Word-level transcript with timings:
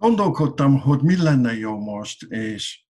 gondolkodtam, 0.00 0.78
hogy 0.78 1.02
mi 1.02 1.16
lenne 1.16 1.54
jó 1.54 1.78
most, 1.78 2.22
és, 2.22 2.84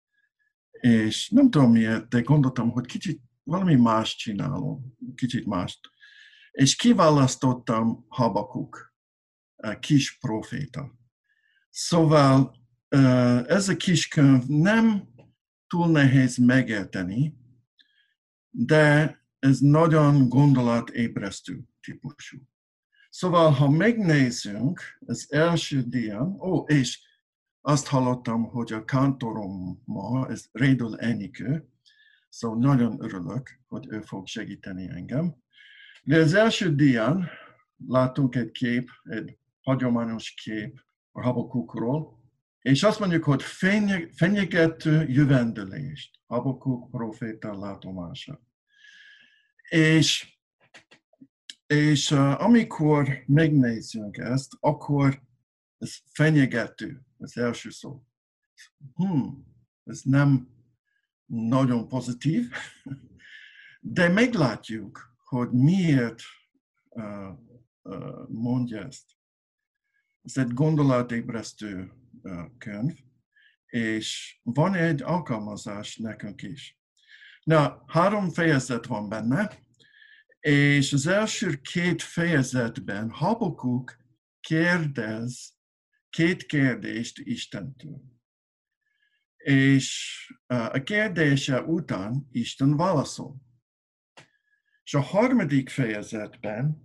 és 0.70 1.28
nem 1.28 1.50
tudom 1.50 1.70
miért, 1.70 2.08
de 2.08 2.20
gondoltam, 2.20 2.70
hogy 2.70 2.86
kicsit 2.86 3.23
valami 3.42 3.74
más 3.74 4.16
csinálom, 4.16 4.96
kicsit 5.15 5.47
mást. 5.47 5.79
És 6.51 6.77
kiválasztottam 6.77 8.05
Habakuk, 8.09 8.95
kis 9.81 10.19
proféta. 10.19 10.99
Szóval 11.71 12.57
ez 13.47 13.69
a 13.69 13.77
kis 13.77 14.09
könyv 14.09 14.45
nem 14.47 15.09
túl 15.67 15.90
nehéz 15.90 16.36
megérteni, 16.36 17.34
de 18.50 19.18
ez 19.38 19.59
nagyon 19.59 20.29
gondolatébresztő 20.29 21.64
típusú. 21.80 22.38
Szóval, 23.18 23.50
ha 23.50 23.70
megnézzünk 23.70 24.80
az 25.06 25.32
első 25.32 25.82
dián, 25.82 26.40
ó, 26.40 26.64
és 26.66 27.00
azt 27.60 27.86
hallottam, 27.86 28.44
hogy 28.44 28.72
a 28.72 28.84
kantorom 28.84 29.82
ma, 29.84 30.28
ez 30.28 30.45
Rédül 30.52 30.96
Enikő, 30.96 31.68
szóval 32.28 32.59
nagyon 32.59 33.02
örülök, 33.02 33.60
hogy 33.66 33.86
ő 33.88 34.00
fog 34.00 34.26
segíteni 34.26 34.88
engem. 34.88 35.34
De 36.02 36.18
az 36.18 36.34
első 36.34 36.74
dián 36.74 37.28
látunk 37.86 38.34
egy 38.34 38.50
kép, 38.50 38.90
egy 39.02 39.38
hagyományos 39.60 40.34
kép 40.34 40.80
a 41.12 41.23
Habakukról, 41.23 42.23
és 42.60 42.82
azt 42.82 42.98
mondjuk, 42.98 43.24
hogy 43.24 43.42
fenyegető 44.14 45.09
jövendőlést, 45.09 46.18
Habakuk 46.26 46.90
proféta 46.90 47.59
látomása. 47.59 48.40
És, 49.68 50.38
és 51.68 52.10
uh, 52.10 52.42
amikor 52.42 53.22
megnézzünk 53.27 54.16
ezt, 54.16 54.52
akkor 54.60 55.22
ez 55.78 55.96
fenyegető, 56.12 57.00
az 57.18 57.36
első 57.36 57.70
szó. 57.70 58.02
Hmm, 58.95 59.46
ez 59.84 60.00
nem 60.02 60.48
nagyon 61.26 61.88
pozitív, 61.88 62.51
de 63.80 64.09
meglátjuk, 64.09 65.17
hogy 65.25 65.51
miért 65.51 66.20
uh, 66.89 67.39
uh, 67.83 68.28
mondja 68.28 68.84
ezt. 68.84 69.11
Ez 70.23 70.37
egy 70.37 70.53
gondolatébresztő 70.53 71.93
uh, 72.23 72.45
könyv, 72.59 72.98
és 73.67 74.41
van 74.43 74.75
egy 74.75 75.03
alkalmazás 75.03 75.97
nekünk 75.97 76.43
is. 76.43 76.78
Na, 77.43 77.83
három 77.87 78.31
fejezet 78.31 78.87
van 78.87 79.09
benne, 79.09 79.67
és 80.49 80.93
az 80.93 81.07
első 81.07 81.61
két 81.61 82.03
fejezetben 82.03 83.11
Habakuk 83.11 83.97
kérdez 84.41 85.57
két 86.11 86.47
kérdést 86.47 87.19
Istentől. 87.19 88.03
És 89.37 90.17
a 90.47 90.83
kérdése 90.83 91.63
után 91.63 92.27
Isten 92.31 92.77
válaszol. 92.77 93.37
És 94.83 94.95
a 94.95 95.01
harmadik 95.01 95.69
fejezetben 95.69 96.81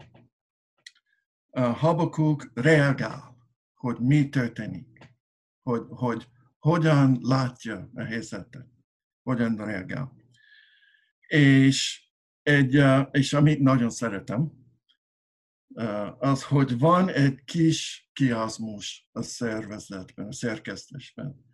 Habakuk 1.51 2.51
reagál, 2.53 3.37
hogy 3.73 3.99
mi 3.99 4.29
történik, 4.29 5.15
hogy, 5.61 5.83
hogy 5.89 6.27
hogyan 6.59 7.17
látja 7.21 7.89
a 7.93 8.03
helyzetet, 8.03 8.67
hogyan 9.21 9.55
reagál. 9.55 10.15
És, 11.27 12.03
egy, 12.43 12.83
és 13.11 13.33
amit 13.33 13.59
nagyon 13.59 13.89
szeretem, 13.89 14.51
az, 16.19 16.43
hogy 16.43 16.79
van 16.79 17.09
egy 17.09 17.43
kis 17.43 18.09
kiazmus 18.13 19.09
a 19.11 19.21
szervezetben, 19.21 20.27
a 20.27 20.33
szerkesztésben. 20.33 21.45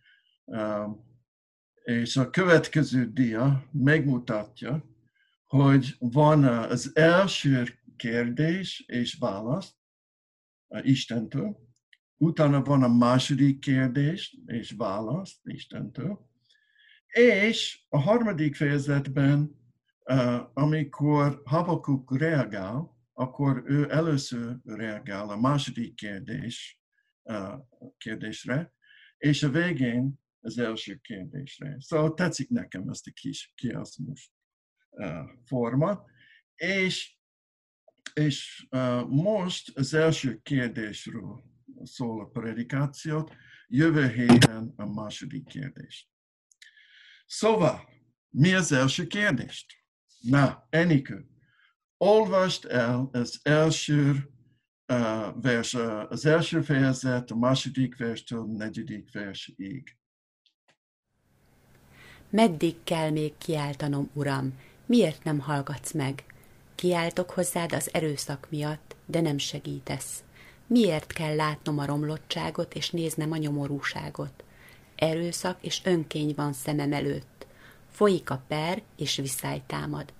És 1.83 2.17
a 2.17 2.29
következő 2.29 3.11
dia 3.11 3.69
megmutatja, 3.71 4.85
hogy 5.45 5.95
van 5.99 6.43
az 6.43 6.95
első 6.95 7.79
kérdés 7.95 8.83
és 8.87 9.13
válasz 9.19 9.73
Istentől, 10.81 11.57
utána 12.17 12.61
van 12.61 12.83
a 12.83 12.87
második 12.87 13.59
kérdés 13.59 14.37
és 14.45 14.71
válasz 14.77 15.39
Istentől, 15.43 16.29
és 17.07 17.85
a 17.89 17.99
harmadik 17.99 18.55
fejezetben 18.55 19.58
amikor 20.53 21.41
Habakuk 21.45 22.17
reagál, 22.17 22.97
akkor 23.13 23.63
ő 23.65 23.91
először 23.91 24.57
reagál 24.63 25.29
a 25.29 25.39
második 25.39 25.95
kérdés, 25.95 26.81
kérdésre, 27.97 28.73
és 29.17 29.43
a 29.43 29.49
végén 29.49 30.19
az 30.39 30.57
első 30.57 30.95
kérdésre. 30.95 31.75
Szóval 31.79 32.13
tetszik 32.13 32.49
nekem 32.49 32.89
ezt 32.89 33.07
a 33.07 33.11
kis 33.11 33.51
kiaszmus 33.55 34.31
forma. 35.45 36.05
És, 36.55 37.17
és 38.13 38.67
most 39.07 39.77
az 39.77 39.93
első 39.93 40.39
kérdésről 40.43 41.43
szól 41.83 42.21
a 42.21 42.29
predikációt, 42.29 43.35
jövő 43.67 44.07
héten 44.07 44.73
a 44.75 44.85
második 44.85 45.45
kérdés. 45.45 46.09
Szóval, 47.25 47.89
mi 48.29 48.53
az 48.53 48.71
első 48.71 49.07
kérdést? 49.07 49.78
Na, 50.19 50.67
Enikő, 50.69 51.25
olvast 51.97 52.65
el 52.65 53.09
az 53.11 53.39
első 53.43 54.29
uh, 54.87 55.41
vers, 55.41 55.73
uh, 55.73 56.11
az 56.11 56.25
első 56.25 56.61
fejezet, 56.61 57.31
a 57.31 57.35
második 57.35 57.97
verstől 57.97 58.39
a 58.39 58.45
negyedik 58.57 59.11
versig. 59.11 59.97
Meddig 62.29 62.75
kell 62.83 63.09
még 63.09 63.37
kiáltanom, 63.37 64.09
Uram? 64.13 64.59
Miért 64.85 65.23
nem 65.23 65.39
hallgatsz 65.39 65.91
meg? 65.91 66.23
Kiáltok 66.75 67.29
hozzád 67.29 67.73
az 67.73 67.93
erőszak 67.93 68.47
miatt, 68.49 68.95
de 69.05 69.21
nem 69.21 69.37
segítesz. 69.37 70.23
Miért 70.67 71.13
kell 71.13 71.35
látnom 71.35 71.79
a 71.79 71.85
romlottságot 71.85 72.73
és 72.73 72.89
néznem 72.89 73.31
a 73.31 73.37
nyomorúságot? 73.37 74.43
Erőszak 74.95 75.57
és 75.61 75.81
önkény 75.83 76.33
van 76.35 76.53
szemem 76.53 76.93
előtt 76.93 77.38
folyik 77.99 78.29
a 78.29 78.43
per 78.47 78.81
és 78.95 79.15
viszály 79.15 79.61
támad. 79.67 80.13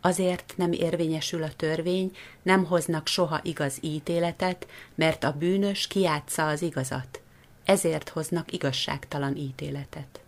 Azért 0.00 0.54
nem 0.56 0.72
érvényesül 0.72 1.42
a 1.42 1.54
törvény, 1.56 2.16
nem 2.42 2.64
hoznak 2.64 3.06
soha 3.06 3.40
igaz 3.42 3.78
ítéletet, 3.80 4.66
mert 4.94 5.24
a 5.24 5.32
bűnös 5.32 5.86
kiátsza 5.86 6.46
az 6.46 6.62
igazat. 6.62 7.22
Ezért 7.64 8.08
hoznak 8.08 8.52
igazságtalan 8.52 9.36
ítéletet. 9.36 10.24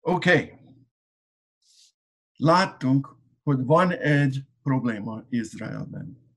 Oké. 0.00 0.30
Okay. 0.30 0.52
Láttunk, 2.36 3.16
hogy 3.42 3.64
van 3.64 3.92
egy 3.92 4.42
probléma 4.62 5.22
Izraelben. 5.28 6.36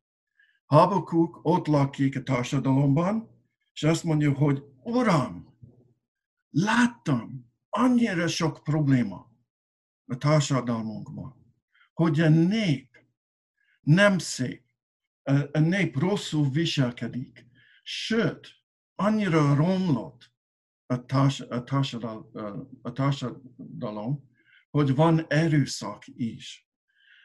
Habakuk 0.66 1.40
ott 1.42 1.68
lakik 1.68 2.16
a 2.16 2.24
társadalomban, 2.24 3.30
és 3.74 3.84
azt 3.84 4.04
mondja, 4.04 4.34
hogy 4.34 4.64
Uram, 4.84 5.58
láttam, 6.50 7.51
annyira 7.74 8.28
sok 8.28 8.64
probléma 8.64 9.32
a 10.06 10.18
társadalmunkban, 10.18 11.56
hogy 11.94 12.20
a 12.20 12.30
nép 12.30 13.06
nem 13.82 14.18
szép, 14.18 14.64
a 15.52 15.60
nép 15.60 15.98
rosszul 15.98 16.50
viselkedik, 16.50 17.46
sőt, 17.84 18.48
annyira 18.96 19.56
romlott 19.56 20.32
a, 20.86 21.06
társ, 21.06 21.40
a, 21.40 21.64
társadal, 21.64 22.30
a 22.82 22.92
társadalom, 22.92 24.30
hogy 24.70 24.96
van 24.96 25.26
erőszak 25.28 26.04
is. 26.08 26.70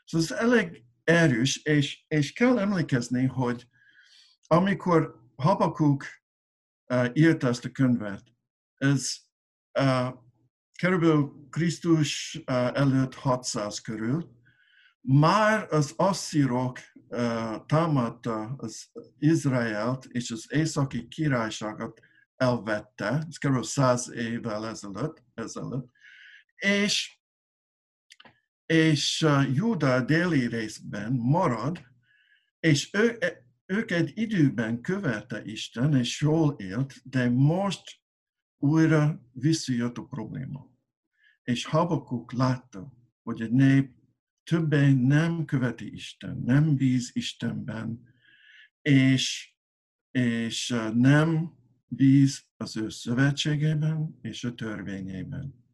Szóval 0.04 0.26
ez 0.26 0.32
elég 0.32 0.84
erős, 1.04 1.56
és, 1.56 2.04
és 2.08 2.32
kell 2.32 2.58
emlékezni, 2.58 3.26
hogy 3.26 3.68
amikor 4.46 5.24
Habakuk 5.36 6.04
uh, 6.86 7.10
írta 7.12 7.48
ezt 7.48 7.64
a 7.64 7.70
könyvet, 7.70 8.22
ez 8.74 9.16
uh, 9.78 10.24
körülbelül 10.76 11.46
Krisztus 11.50 12.40
előtt 12.72 13.14
600 13.14 13.80
körül, 13.80 14.30
már 15.00 15.66
az 15.70 15.92
asszírok 15.96 16.78
támadta 17.66 18.54
az 18.56 18.90
Izraelt 19.18 20.04
és 20.04 20.30
az 20.30 20.46
északi 20.48 21.08
királyságot 21.08 22.00
elvette, 22.36 23.26
ez 23.28 23.36
kb. 23.38 23.64
100 23.64 24.10
évvel 24.14 24.66
ezelőtt, 24.66 25.22
ezelőtt 25.34 25.94
és, 26.56 27.18
és 28.66 29.26
Júda 29.54 30.00
déli 30.00 30.46
részben 30.46 31.12
marad, 31.12 31.80
és 32.60 32.90
ő, 32.92 33.18
ők 33.66 33.90
egy 33.90 34.12
időben 34.14 34.80
követte 34.80 35.44
Isten, 35.44 35.94
és 35.94 36.20
jól 36.20 36.54
élt, 36.58 36.94
de 37.02 37.28
most 37.28 38.00
újra 38.58 39.28
visszajött 39.32 39.96
a 39.96 40.04
probléma. 40.04 40.70
És 41.42 41.64
Habakuk 41.64 42.32
látta, 42.32 42.92
hogy 43.22 43.42
a 43.42 43.46
nép 43.46 43.94
többé 44.42 44.92
nem 44.92 45.44
követi 45.44 45.92
Isten, 45.92 46.36
nem 46.44 46.76
bíz 46.76 47.10
Istenben, 47.12 48.14
és, 48.82 49.54
és 50.10 50.68
nem 50.94 51.54
bíz 51.86 52.44
az 52.56 52.76
ő 52.76 52.88
szövetségében 52.88 54.18
és 54.22 54.44
a 54.44 54.54
törvényében. 54.54 55.64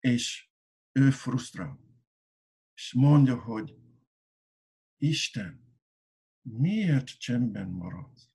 És 0.00 0.50
ő 0.92 1.10
frusztrál. 1.10 1.80
És 2.74 2.92
mondja, 2.92 3.40
hogy 3.40 3.74
Isten, 4.98 5.78
miért 6.42 7.18
csendben 7.18 7.68
maradsz? 7.68 8.30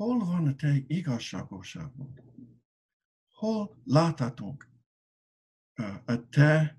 Hol 0.00 0.18
van 0.18 0.46
a 0.46 0.54
te 0.54 0.76
igazságosságod? 0.86 2.22
Hol 3.28 3.80
láthatunk 3.84 4.68
a 6.04 6.28
te 6.28 6.78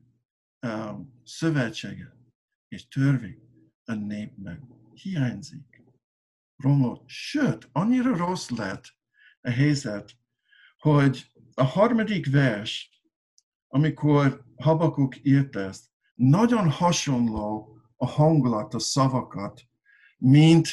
szövetséged 1.24 2.14
és 2.68 2.88
törvény 2.88 3.72
a 3.86 3.94
népben? 3.94 4.68
Hiányzik. 4.94 5.84
Romlott. 6.56 7.04
Sőt, 7.08 7.70
annyira 7.72 8.18
rossz 8.18 8.50
lett 8.50 8.84
a 9.42 9.50
helyzet, 9.50 10.18
hogy 10.78 11.32
a 11.54 11.64
harmadik 11.64 12.32
vers, 12.32 13.02
amikor 13.68 14.46
Habakuk 14.56 15.26
írt 15.26 15.56
ezt, 15.56 15.86
nagyon 16.14 16.70
hasonló 16.70 17.78
a 17.96 18.06
hangulat, 18.06 18.74
a 18.74 18.80
szavakat, 18.80 19.62
mint 20.18 20.68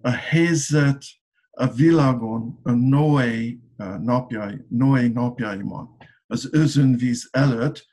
a 0.00 0.10
helyzet 0.10 1.04
a 1.50 1.66
világon 1.66 2.60
a 2.62 2.70
Noé 2.70 3.60
napjai, 4.00 4.64
Noé 4.68 5.08
napjaiban, 5.08 5.96
az 6.26 6.48
özönvíz 6.52 7.28
előtt. 7.30 7.86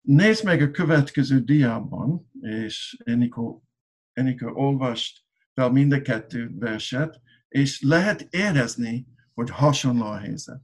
Nézd 0.00 0.44
meg 0.44 0.62
a 0.62 0.70
következő 0.70 1.40
diában, 1.40 2.30
és 2.40 2.96
Enikó, 3.04 3.64
Enikó 4.12 4.50
olvast 4.54 5.24
fel 5.54 5.70
mind 5.70 5.92
a 5.92 6.02
kettő 6.02 6.50
verset, 6.54 7.20
és 7.48 7.82
lehet 7.82 8.26
érezni, 8.30 9.06
hogy 9.34 9.50
hasonló 9.50 10.04
a 10.04 10.16
helyzet. 10.16 10.60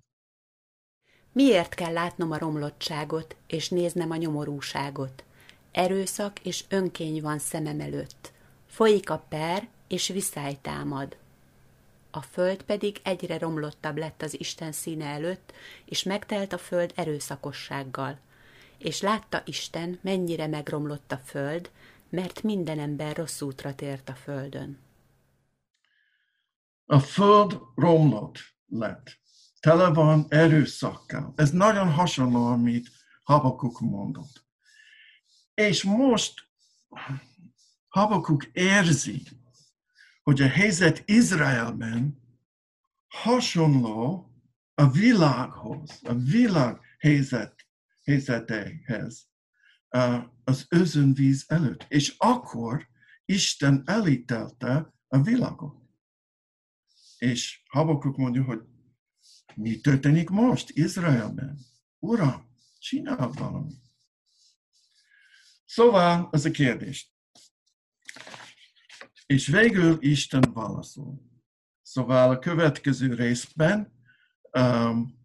Miért 1.33 1.75
kell 1.75 1.93
látnom 1.93 2.31
a 2.31 2.39
romlottságot, 2.39 3.37
és 3.47 3.69
néznem 3.69 4.11
a 4.11 4.17
nyomorúságot? 4.17 5.25
Erőszak 5.73 6.41
és 6.41 6.65
önkény 6.69 7.23
van 7.23 7.39
szemem 7.39 7.81
előtt. 7.81 8.33
Folyik 8.67 9.11
a 9.11 9.19
per, 9.29 9.69
és 9.89 10.09
viszály 10.09 10.59
támad. 10.63 11.17
A 12.11 12.23
föld 12.23 12.63
pedig 12.63 13.01
egyre 13.03 13.39
romlottabb 13.39 13.97
lett 13.97 14.23
az 14.23 14.41
Isten 14.41 14.73
színe 14.73 15.07
előtt, 15.07 15.53
és 15.85 16.03
megtelt 16.03 16.53
a 16.53 16.59
föld 16.59 16.93
erőszakossággal. 16.95 18.19
És 18.79 19.01
látta 19.01 19.43
Isten, 19.45 19.99
mennyire 20.03 20.47
megromlott 20.47 21.13
a 21.13 21.21
föld, 21.25 21.71
mert 22.09 22.43
minden 22.43 22.79
ember 22.79 23.17
rossz 23.17 23.41
útra 23.41 23.75
tért 23.75 24.09
a 24.09 24.15
földön. 24.15 24.79
A 26.87 26.99
föld 26.99 27.59
romlott 27.75 28.39
lett. 28.67 29.19
Tele 29.61 29.89
van 29.89 30.27
erőszakkal. 30.29 31.33
Ez 31.37 31.51
nagyon 31.51 31.93
hasonló, 31.93 32.47
amit 32.47 32.89
Habakuk 33.23 33.81
mondott. 33.81 34.45
És 35.55 35.83
most 35.83 36.35
Habakuk 37.89 38.45
érzi, 38.53 39.23
hogy 40.25 40.43
a 40.43 40.49
helyzet 40.49 41.03
Izraelben 41.05 42.23
hasonló 43.07 44.33
a 44.75 44.91
világhoz, 44.91 46.01
a 46.03 46.15
világ 46.15 46.81
helyzet, 46.99 47.67
helyzetehez 48.05 49.29
az 50.45 50.67
özönvíz 50.69 51.45
előtt. 51.47 51.87
És 51.89 52.15
akkor 52.19 52.89
Isten 53.25 53.83
elítelte 53.87 54.95
a 55.09 55.21
világot. 55.21 55.77
És 57.19 57.63
Habakuk 57.69 58.17
mondja, 58.17 58.43
hogy 58.43 58.61
mi 59.55 59.81
történik 59.81 60.29
most 60.29 60.71
Izraelben? 60.71 61.59
Uram, 61.99 62.49
csinál 62.79 63.29
valamit. 63.29 63.83
Szóval 65.65 66.29
az 66.31 66.45
a 66.45 66.51
kérdés. 66.51 67.14
És 69.27 69.47
végül 69.47 69.97
Isten 70.01 70.51
válaszol. 70.55 71.23
Szóval 71.83 72.31
a 72.31 72.39
következő 72.39 73.15
részben 73.15 73.93
um, 74.53 75.23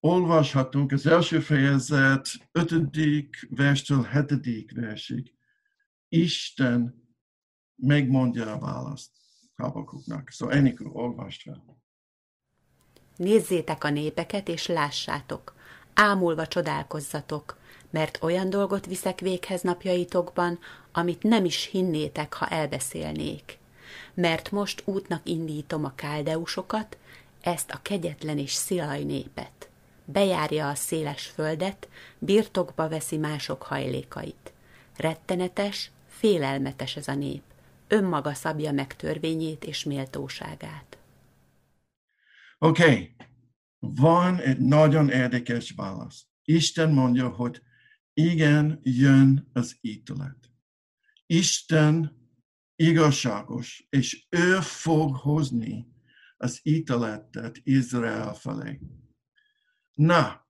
olvashatunk 0.00 0.92
az 0.92 1.06
első 1.06 1.40
fejezet 1.40 2.28
5. 2.52 2.74
verstől 3.48 4.02
7. 4.02 4.72
versig. 4.72 5.34
Isten 6.08 7.04
megmondja 7.76 8.52
a 8.52 8.58
választ 8.58 9.10
Habakuknak. 9.56 10.30
Szóval 10.30 10.54
Enikő, 10.54 10.84
olvast 10.84 11.42
fel. 11.42 11.78
Nézzétek 13.16 13.84
a 13.84 13.90
népeket, 13.90 14.48
és 14.48 14.66
lássátok. 14.66 15.54
Ámulva 15.94 16.46
csodálkozzatok, 16.46 17.59
mert 17.90 18.18
olyan 18.22 18.50
dolgot 18.50 18.86
viszek 18.86 19.20
véghez 19.20 19.62
napjaitokban, 19.62 20.58
amit 20.92 21.22
nem 21.22 21.44
is 21.44 21.68
hinnétek, 21.70 22.32
ha 22.32 22.46
elbeszélnék. 22.46 23.58
Mert 24.14 24.50
most 24.50 24.82
útnak 24.84 25.20
indítom 25.24 25.84
a 25.84 25.94
káldeusokat, 25.94 26.96
ezt 27.40 27.70
a 27.70 27.80
kegyetlen 27.82 28.38
és 28.38 28.52
szilaj 28.52 29.02
népet. 29.02 29.68
Bejárja 30.04 30.68
a 30.68 30.74
széles 30.74 31.26
földet, 31.26 31.88
birtokba 32.18 32.88
veszi 32.88 33.16
mások 33.16 33.62
hajlékait. 33.62 34.52
Rettenetes, 34.96 35.90
félelmetes 36.08 36.96
ez 36.96 37.08
a 37.08 37.14
nép. 37.14 37.42
Önmaga 37.88 38.34
szabja 38.34 38.72
meg 38.72 38.96
törvényét 38.96 39.64
és 39.64 39.84
méltóságát. 39.84 40.98
Oké, 42.58 42.82
okay. 42.82 43.14
van 43.78 44.38
egy 44.38 44.58
nagyon 44.58 45.10
érdekes 45.10 45.72
válasz. 45.76 46.26
Isten 46.44 46.90
mondja, 46.90 47.28
hogy 47.28 47.62
igen, 48.14 48.80
jön 48.82 49.50
az 49.52 49.76
ítélet. 49.80 50.50
Isten 51.26 52.18
igazságos, 52.76 53.86
és 53.88 54.26
ő 54.28 54.60
fog 54.60 55.16
hozni 55.16 55.86
az 56.36 56.60
ítéletet 56.62 57.60
Izrael 57.62 58.34
felé. 58.34 58.80
Na, 59.94 60.48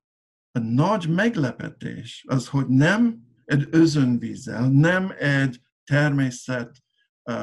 a 0.51 0.59
nagy 0.59 1.09
meglepetés 1.09 2.25
az, 2.27 2.47
hogy 2.47 2.67
nem 2.67 3.21
egy 3.45 3.67
özönvízzel, 3.71 4.69
nem 4.69 5.13
egy 5.17 5.61
természet 5.83 6.83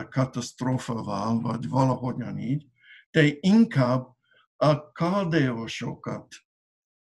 katasztrófával, 0.09 1.41
vagy 1.41 1.69
valahogyan 1.69 2.39
így, 2.39 2.67
de 3.11 3.37
inkább 3.41 4.07
a 4.57 4.93
kaldeósokat 4.93 6.27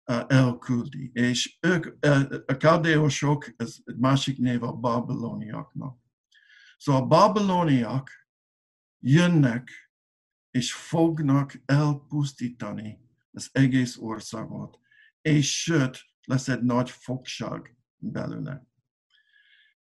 elküldi. 0.09 1.11
És 1.15 1.59
ők, 1.61 2.05
a 2.47 2.57
kaldeósok, 2.57 3.53
ez 3.57 3.77
másik 3.97 4.39
név 4.39 4.63
a 4.63 4.73
babiloniaknak. 4.73 5.99
Szóval 6.77 7.03
a 7.03 7.07
babiloniak 7.07 8.11
jönnek 8.99 9.93
és 10.51 10.73
fognak 10.73 11.63
elpusztítani 11.65 12.99
az 13.31 13.49
egész 13.53 13.97
országot, 13.97 14.79
és 15.21 15.61
sőt, 15.63 16.05
lesz 16.25 16.49
egy 16.49 16.63
nagy 16.63 16.91
fogság 16.91 17.77
belőle. 17.97 18.67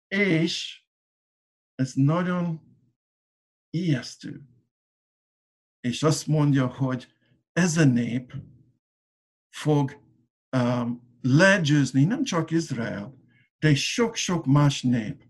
És 0.08 0.84
ez 1.74 1.92
nagyon 1.94 2.60
ijesztő. 3.70 4.42
És 5.80 6.02
azt 6.02 6.26
mondja, 6.26 6.66
hogy 6.66 7.14
ez 7.52 7.76
a 7.76 7.84
nép 7.84 8.34
fog 9.48 9.99
um, 10.56 11.08
legyőzni 11.22 12.04
nem 12.04 12.24
csak 12.24 12.50
Izrael, 12.50 13.14
de 13.58 13.74
sok-sok 13.74 14.46
más 14.46 14.82
nép 14.82 15.22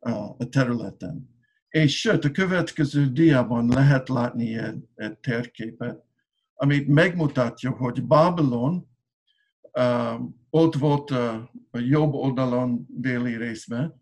uh, 0.00 0.30
a 0.30 0.48
területen. 0.50 1.30
És 1.68 1.98
sőt, 2.00 2.24
a 2.24 2.30
következő 2.30 3.06
diában 3.06 3.68
lehet 3.68 4.08
látni 4.08 4.58
egy, 4.58 4.84
egy 4.94 5.18
térképet, 5.18 6.04
amit 6.54 6.88
megmutatja, 6.88 7.70
hogy 7.70 8.04
Babylon 8.04 8.88
um, 9.72 10.46
ott 10.50 10.74
volt 10.74 11.10
uh, 11.10 11.34
a 11.70 11.78
jobb 11.78 12.12
oldalon 12.12 12.86
déli 12.88 13.36
részben, 13.36 14.00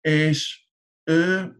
és 0.00 0.66
ő 1.04 1.56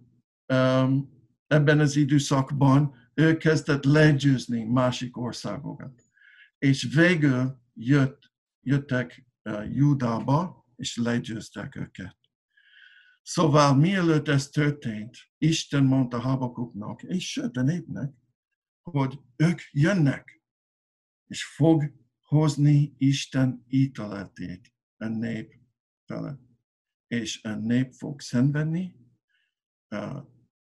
um, 0.52 1.16
ebben 1.46 1.80
az 1.80 1.96
időszakban 1.96 2.94
ő 3.14 3.36
kezdett 3.36 3.84
legyőzni 3.84 4.64
másik 4.64 5.16
országokat. 5.16 6.02
És 6.58 6.88
végül 6.94 7.60
jött, 7.74 8.32
jöttek 8.60 9.26
uh, 9.42 9.76
Judába, 9.76 10.66
és 10.76 10.96
legyőztek 10.96 11.76
őket. 11.76 12.18
Szóval 13.22 13.74
mielőtt 13.74 14.28
ez 14.28 14.48
történt, 14.48 15.16
Isten 15.38 15.84
mondta 15.84 16.20
Habakuknak, 16.20 17.02
és 17.02 17.30
sőt 17.30 17.56
a 17.56 17.62
népnek, 17.62 18.12
hogy 18.82 19.20
ők 19.36 19.60
jönnek, 19.70 20.42
és 21.26 21.44
fog 21.44 21.92
hozni 22.20 22.94
Isten 22.98 23.64
ítéletét 23.68 24.74
a 24.96 25.06
nép 25.06 25.54
felett. 26.04 26.40
És 27.06 27.42
a 27.42 27.54
nép 27.54 27.92
fog 27.92 28.20
szenvedni, 28.20 28.96
uh, 29.90 30.16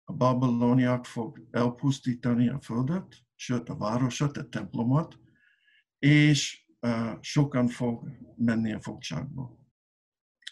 a 0.04 0.12
babiloniak 0.12 1.06
fog 1.06 1.48
elpusztítani 1.50 2.48
a 2.48 2.60
földet, 2.60 3.16
sőt 3.34 3.68
a 3.68 3.76
városot, 3.76 4.36
a 4.36 4.48
templomot, 4.48 5.18
és 5.98 6.61
sokan 7.20 7.68
fog 7.68 8.08
menni 8.36 8.72
a 8.72 8.80
fogságba. 8.80 9.58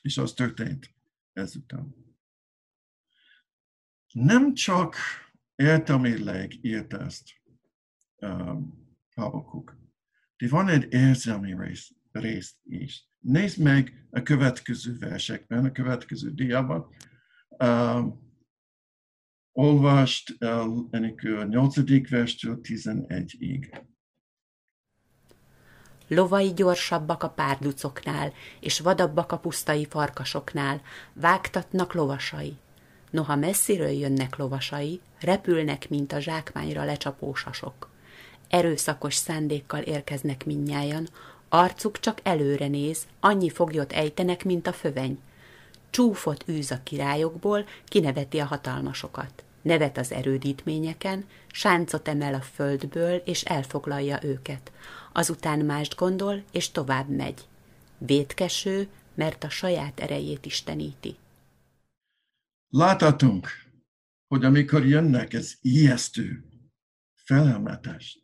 És 0.03 0.19
az 0.19 0.33
történt 0.33 0.95
ezután. 1.33 1.95
Nem 4.13 4.55
csak 4.55 4.97
értelmileg 5.55 6.65
írt 6.65 6.93
ezt 6.93 7.29
Habakuk, 9.15 9.77
de 10.37 10.49
van 10.49 10.69
egy 10.69 10.93
érzelmi 10.93 11.55
rész, 11.59 11.93
részt 12.13 12.57
is. 12.65 13.09
Nézd 13.19 13.63
meg 13.63 14.07
a 14.11 14.23
következő 14.23 14.97
versekben, 14.99 15.65
a 15.65 15.73
következő 15.73 16.31
diában. 16.31 16.95
Um, 17.49 18.29
olvast 19.53 20.37
el 20.39 20.89
ennek 20.91 21.23
a 21.23 21.45
8. 21.45 22.09
verstől 22.09 22.61
11-ig. 22.63 23.85
Lovai 26.12 26.52
gyorsabbak 26.55 27.23
a 27.23 27.29
párducoknál, 27.29 28.33
és 28.61 28.81
vadabbak 28.81 29.33
a 29.33 29.38
pusztai 29.38 29.87
farkasoknál, 29.90 30.81
vágtatnak 31.12 31.93
lovasai. 31.93 32.57
Noha 33.11 33.37
messziről 33.37 33.88
jönnek 33.88 34.37
lovasai, 34.37 35.00
repülnek, 35.21 35.88
mint 35.88 36.12
a 36.12 36.21
zsákmányra 36.21 36.85
lecsapó 36.85 37.35
sasok. 37.35 37.88
Erőszakos 38.49 39.14
szándékkal 39.14 39.81
érkeznek 39.81 40.47
minnyájan, 40.47 41.09
arcuk 41.49 42.00
csak 42.00 42.19
előre 42.23 42.67
néz, 42.67 43.07
annyi 43.21 43.50
foglyot 43.50 43.93
ejtenek, 43.93 44.45
mint 44.45 44.67
a 44.67 44.73
föveny. 44.73 45.19
Csúfot 45.90 46.45
űz 46.49 46.71
a 46.71 46.81
királyokból, 46.83 47.64
kineveti 47.85 48.38
a 48.38 48.45
hatalmasokat. 48.45 49.45
Nevet 49.62 49.99
az 49.99 50.12
erődítményeken, 50.12 51.25
sáncot 51.52 52.09
emel 52.09 52.35
a 52.35 52.40
földből, 52.40 53.23
és 53.25 53.43
elfoglalja 53.43 54.19
őket. 54.23 54.73
Azután 55.12 55.64
mást 55.64 55.95
gondol, 55.95 56.43
és 56.52 56.71
tovább 56.71 57.09
megy. 57.09 57.49
Vétkeső, 57.99 58.88
mert 59.14 59.45
a 59.45 59.49
saját 59.49 60.00
erejét 60.00 60.47
isteníti. 60.47 61.17
Láthatunk, 62.69 63.49
hogy 64.26 64.45
amikor 64.45 64.87
jönnek, 64.87 65.33
ez 65.33 65.55
ijesztő, 65.61 66.45
felelmetes, 67.14 68.19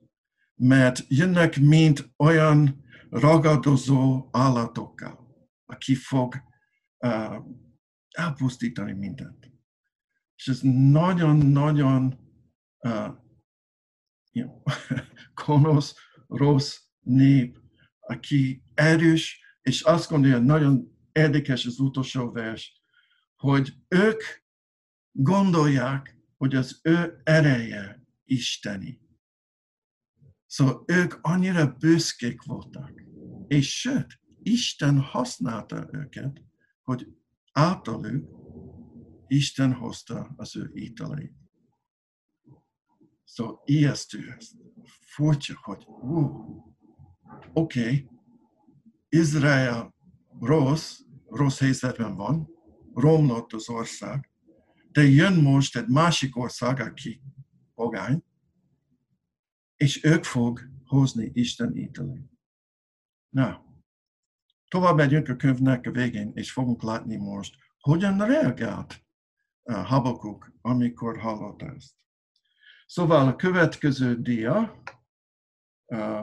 mert 0.55 1.05
jönnek, 1.09 1.61
mint 1.61 2.13
olyan 2.17 2.85
ragadozó 3.11 4.29
állatokkal, 4.33 5.49
aki 5.67 5.95
fog 5.95 6.35
uh, 6.99 7.37
elpusztítani 8.11 8.93
mindent. 8.93 9.51
És 10.37 10.49
ez 10.49 10.61
nagyon-nagyon 10.91 12.19
uh, 12.79 13.15
you 14.33 14.63
rossz 16.27 16.81
nép, 17.01 17.59
aki 18.01 18.63
erős, 18.75 19.41
és 19.63 19.83
azt 19.83 20.11
gondolja, 20.11 20.39
nagyon 20.39 20.99
érdekes 21.13 21.67
az 21.67 21.79
utolsó 21.79 22.31
vers, 22.31 22.81
hogy 23.37 23.75
ők 23.89 24.23
gondolják, 25.13 26.17
hogy 26.37 26.55
az 26.55 26.81
ő 26.83 27.21
ereje 27.25 28.07
isteni. 28.25 29.01
Szóval 30.47 30.85
ők 30.87 31.15
annyira 31.21 31.77
büszkék 31.79 32.43
voltak. 32.43 33.03
És 33.49 33.81
sőt, 33.81 34.21
Isten 34.43 35.01
használta 35.01 35.89
őket, 35.93 36.43
hogy 36.83 37.09
általuk 37.53 38.45
Isten 39.27 39.73
hozta 39.73 40.35
az 40.37 40.57
ő 40.57 40.71
íteleit. 40.75 41.46
Szóval 43.27 43.63
ijesztő. 43.65 44.37
Furcsa, 45.01 45.59
hogy 45.63 45.87
oké, 47.53 47.81
okay, 47.81 48.09
Izrael 49.09 49.95
rossz, 50.41 51.01
rossz 51.27 51.59
helyzetben 51.59 52.17
van, 52.17 52.49
romlott 52.95 53.53
az 53.53 53.69
ország, 53.69 54.31
de 54.93 55.03
jön 55.03 55.43
most 55.43 55.77
egy 55.77 55.89
másik 55.89 56.37
ország, 56.37 56.81
aki 56.81 57.21
pogány, 57.75 58.25
és 59.77 60.05
ők 60.05 60.25
fog 60.25 60.61
hozni 60.85 61.31
Isten 61.33 61.77
ítelét. 61.77 62.31
Na, 63.29 63.65
tovább 64.69 64.97
megyünk 64.97 65.29
a 65.29 65.37
könyvnek 65.37 65.87
a 65.87 65.91
végén, 65.91 66.31
és 66.35 66.53
fogunk 66.53 66.83
látni 66.83 67.17
most, 67.17 67.55
hogyan 67.79 68.27
reagált 68.27 69.05
uh, 69.63 69.77
Habakuk, 69.77 70.53
amikor 70.61 71.19
hallott 71.19 71.63
ezt. 71.63 71.95
Szóval 72.87 73.29
a 73.29 73.37
következő 73.37 74.21
dia, 74.21 74.83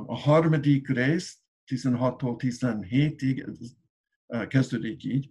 a 0.06 0.18
harmadik 0.18 0.88
rész, 0.88 1.42
16-tól 1.66 2.36
17-ig 2.38 3.46
uh, 4.26 4.48
kezdődik 4.48 5.04
így. 5.04 5.30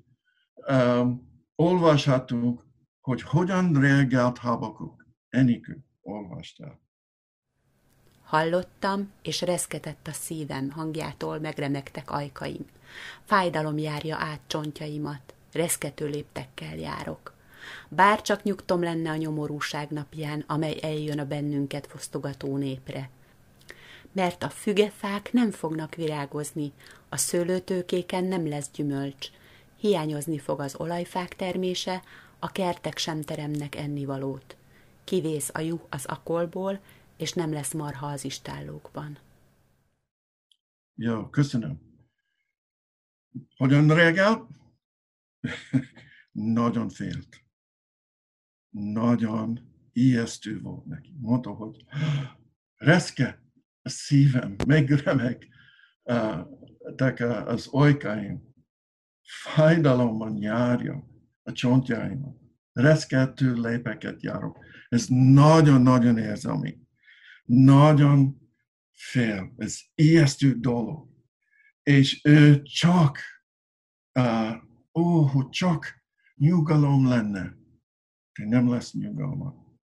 Olvashatunk, 1.54 2.64
hogy 3.00 3.22
hogyan 3.22 3.80
reagált 3.80 4.38
Habakuk. 4.38 5.06
Enikő 5.28 5.84
olvastál. 6.00 6.80
Hallottam, 8.22 9.12
és 9.22 9.40
reszketett 9.40 10.06
a 10.06 10.12
szívem, 10.12 10.70
hangjától 10.70 11.38
megremegtek 11.38 12.10
ajkaim. 12.10 12.66
Fájdalom 13.24 13.78
járja 13.78 14.16
át 14.16 14.40
csontjaimat, 14.46 15.34
reszkető 15.52 16.06
léptekkel 16.06 16.76
járok. 16.76 17.34
Bár 17.88 18.23
csak 18.23 18.42
nyugtom 18.42 18.83
lenne 18.83 19.11
a 19.11 19.16
nyomorúság 19.16 19.90
napján, 19.90 20.45
amely 20.47 20.78
eljön 20.83 21.19
a 21.19 21.26
bennünket 21.26 21.87
fosztogató 21.87 22.57
népre. 22.57 23.11
Mert 24.12 24.42
a 24.42 24.49
fügefák 24.49 25.33
nem 25.33 25.50
fognak 25.50 25.95
virágozni, 25.95 26.73
a 27.09 27.16
szőlőtőkéken 27.16 28.25
nem 28.25 28.49
lesz 28.49 28.71
gyümölcs, 28.75 29.28
hiányozni 29.76 30.38
fog 30.38 30.61
az 30.61 30.75
olajfák 30.76 31.37
termése, 31.37 32.02
a 32.38 32.52
kertek 32.52 32.99
sem 32.99 33.23
teremnek 33.23 33.75
ennivalót. 33.75 34.57
Kivész 35.04 35.50
a 35.52 35.61
juh 35.61 35.81
az 35.88 36.04
akolból, 36.07 36.81
és 37.16 37.33
nem 37.33 37.52
lesz 37.52 37.73
marha 37.73 38.07
az 38.07 38.25
istállókban. 38.25 39.19
Jó, 40.95 41.28
köszönöm. 41.28 41.81
Hogyan 43.57 43.88
reagál? 43.88 44.49
Nagyon 46.33 46.88
félt. 46.88 47.41
Nagyon 48.74 49.60
ijesztő 49.92 50.60
volt 50.60 50.84
neki. 50.84 51.14
Mondta, 51.20 51.50
hogy 51.50 51.84
reszke 52.76 53.42
a 53.82 53.88
szívem, 53.88 54.56
megremeg 54.66 55.48
uh, 56.02 57.48
az 57.48 57.68
olykáim. 57.72 58.50
Fájdalomban 59.22 60.36
járja 60.36 61.06
a 61.42 61.52
csontjaimat. 61.52 62.36
Reszkettő 62.72 63.52
lépeket 63.52 64.22
járok. 64.22 64.58
Ez 64.88 65.06
nagyon-nagyon 65.08 66.18
érzelmi 66.18 66.82
nagyon 67.54 68.50
fél, 68.92 69.52
ez 69.56 69.78
ijesztő 69.94 70.52
dolog. 70.52 71.08
És 71.82 72.20
ő 72.24 72.62
csak, 72.62 73.18
uh, 74.18 74.54
ó, 74.94 75.22
hogy 75.22 75.48
csak 75.48 76.04
nyugalom 76.34 77.08
lenne, 77.08 77.56
de 78.38 78.44
nem 78.44 78.68
lesz 78.68 78.92
nyugalma. 78.92 79.76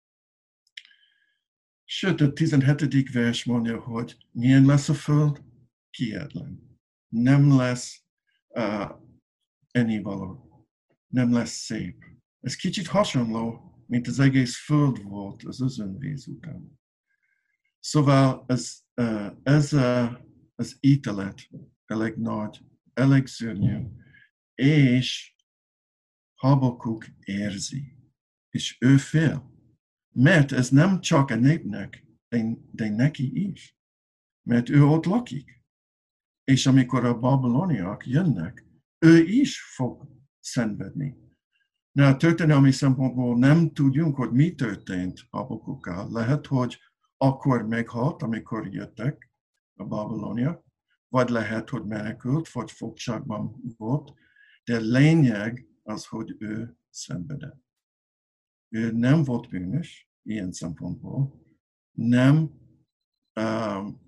Sőt, 1.84 2.22
a 2.22 2.34
17. 2.34 3.12
vers 3.12 3.46
mondja, 3.46 3.80
hogy 3.80 4.18
milyen 4.32 4.66
lesz 4.66 4.90
a 4.90 4.94
föld? 4.94 5.44
Kiedlen. 5.90 6.80
Nem 7.08 7.58
lesz 7.58 8.04
uh, 8.48 8.90
ennivaló. 9.72 10.50
Nem 11.08 11.34
lesz 11.34 11.52
szép. 11.52 12.04
Ez 12.40 12.56
kicsit 12.56 12.88
hasonló, 12.88 13.70
mint 13.88 14.08
az 14.08 14.20
egész 14.20 14.58
föld 14.58 15.04
volt 15.04 15.44
az 15.44 15.62
özönvíz 15.62 16.28
után. 16.28 16.80
Szóval 17.80 18.46
ez, 18.48 18.80
ez 19.44 19.74
az 20.56 20.78
ítélet 20.80 21.48
elég 21.86 22.16
nagy, 22.16 22.62
elég 22.94 23.28
szörnyű, 23.28 23.86
és 24.56 25.34
Habakuk 26.34 27.06
érzi, 27.20 27.99
és 28.50 28.78
ő 28.80 28.98
fél. 28.98 29.52
Mert 30.16 30.52
ez 30.52 30.70
nem 30.70 31.02
csak 31.02 31.30
a 31.30 31.36
népnek, 31.36 32.06
de, 32.28 32.58
de 32.72 32.90
neki 32.90 33.50
is. 33.50 33.78
Mert 34.48 34.70
ő 34.70 34.84
ott 34.84 35.06
lakik. 35.06 35.64
És 36.44 36.66
amikor 36.66 37.06
a 37.06 37.20
babiloniak 37.20 38.08
jönnek, 38.08 38.66
ő 39.00 39.24
is 39.24 39.62
fog 39.62 40.08
szenvedni. 40.40 41.16
Na, 41.92 42.08
a 42.08 42.18
történelmi 42.18 42.72
szempontból 42.72 43.38
nem 43.38 43.74
tudjunk, 43.74 44.16
hogy 44.16 44.32
mi 44.32 44.56
történt 44.56 45.28
Habakukkal. 45.30 46.12
Lehet, 46.12 46.46
hogy 46.46 46.78
akkor 47.18 47.68
meghalt, 47.68 48.22
amikor 48.22 48.74
jöttek 48.74 49.32
a 49.76 49.86
Babilonia, 49.86 50.64
vagy 51.08 51.30
lehet, 51.30 51.70
hogy 51.70 51.86
menekült, 51.86 52.52
vagy 52.52 52.72
fogságban 52.72 53.74
volt, 53.78 54.14
de 54.64 54.80
lényeg 54.80 55.68
az, 55.84 56.06
hogy 56.06 56.36
ő 56.40 56.78
szenvedett. 56.90 57.69
Ő 58.70 58.92
nem 58.92 59.24
volt 59.24 59.50
bűnös 59.50 60.10
ilyen 60.24 60.52
szempontból, 60.52 61.46
nem, 61.92 62.52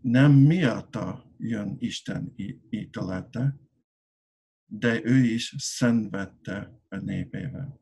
nem 0.02 0.32
miatta 0.32 1.34
jön 1.38 1.76
Isten 1.80 2.34
ítélete, 2.70 3.60
de 4.66 5.04
ő 5.04 5.24
is 5.24 5.56
szenvedte 5.58 6.82
a 6.88 6.96
népével. 6.96 7.82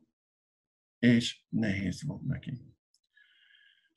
És 1.00 1.46
nehéz 1.50 2.04
volt 2.04 2.22
neki. 2.22 2.70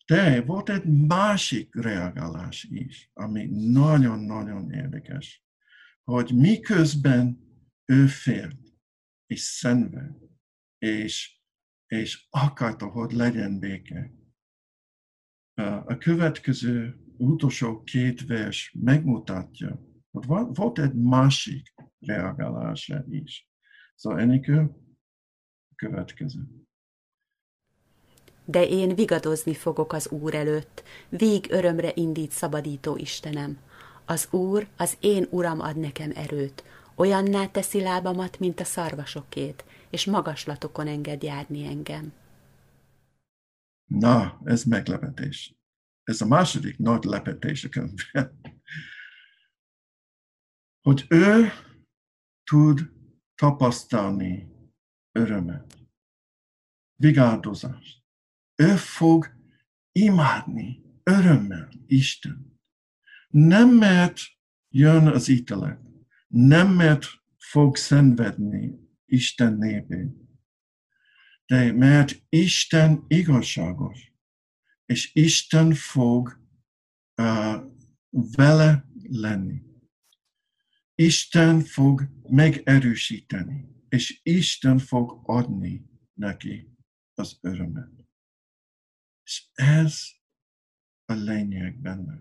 De 0.07 0.43
volt 0.43 0.69
egy 0.69 0.85
másik 1.07 1.75
reagálás 1.75 2.65
is, 2.65 3.11
ami 3.13 3.45
nagyon-nagyon 3.71 4.73
érdekes, 4.73 5.45
hogy 6.05 6.35
miközben 6.35 7.51
ő 7.85 8.07
félt, 8.07 8.61
és 9.27 9.41
szenved, 9.41 10.17
és, 10.79 11.42
és 11.93 12.27
akarta, 12.31 12.87
hogy 12.87 13.13
legyen 13.13 13.59
béke. 13.59 14.11
A 15.85 15.99
következő 15.99 16.97
utolsó 17.17 17.83
két 17.83 18.27
vers 18.27 18.77
megmutatja, 18.81 19.81
hogy 20.11 20.27
volt 20.55 20.79
egy 20.79 20.95
másik 20.95 21.75
reagálása 21.99 23.05
is. 23.11 23.49
Szóval 23.95 24.21
Enikő, 24.21 24.71
következő. 25.75 26.41
De 28.45 28.67
én 28.67 28.95
vigadozni 28.95 29.55
fogok 29.55 29.93
az 29.93 30.11
Úr 30.11 30.35
előtt, 30.35 30.83
vég 31.09 31.47
örömre 31.51 31.93
indít 31.95 32.31
szabadító 32.31 32.97
Istenem. 32.97 33.59
Az 34.05 34.29
Úr, 34.31 34.67
az 34.77 34.97
én 35.01 35.27
Uram 35.31 35.61
ad 35.61 35.77
nekem 35.77 36.11
erőt, 36.15 36.65
olyanná 36.95 37.47
teszi 37.47 37.81
lábamat, 37.81 38.39
mint 38.39 38.61
a 38.61 38.65
szarvasokét, 38.65 39.65
és 39.93 40.05
magaslatokon 40.05 40.87
enged 40.87 41.23
járni 41.23 41.67
engem. 41.67 42.13
Na, 43.85 44.41
ez 44.45 44.65
meglepetés. 44.65 45.57
Ez 46.03 46.21
a 46.21 46.27
második 46.27 46.79
nagy 46.79 47.05
lepetés 47.05 47.65
a 47.65 47.69
könyvben. 47.69 48.41
Hogy 50.81 51.07
ő 51.09 51.53
tud 52.45 52.91
tapasztalni 53.35 54.49
örömet, 55.13 55.79
vigáldozást. 56.95 58.03
Ő 58.55 58.77
fog 58.77 59.27
imádni 59.93 60.83
örömmel 61.03 61.69
Isten. 61.87 62.61
Nem 63.29 63.69
mert 63.69 64.21
jön 64.69 65.07
az 65.07 65.29
ítélet, 65.29 65.81
nem 66.29 66.71
mert 66.71 67.07
fog 67.37 67.77
szenvedni 67.77 68.82
Isten 69.13 69.53
népén, 69.53 70.29
de 71.47 71.73
mert 71.73 72.23
Isten 72.29 73.05
igazságos, 73.09 74.13
és 74.85 75.15
Isten 75.15 75.75
fog 75.75 76.41
uh, 77.17 77.73
vele 78.11 78.89
lenni. 79.03 79.63
Isten 80.95 81.61
fog 81.61 82.09
megerősíteni, 82.29 83.69
és 83.89 84.21
Isten 84.23 84.79
fog 84.79 85.21
adni 85.25 85.85
neki 86.15 86.75
az 87.15 87.39
örömet. 87.41 88.09
És 89.23 89.49
ez 89.53 90.03
a 91.05 91.13
lényeg 91.13 91.81
benne. 91.81 92.21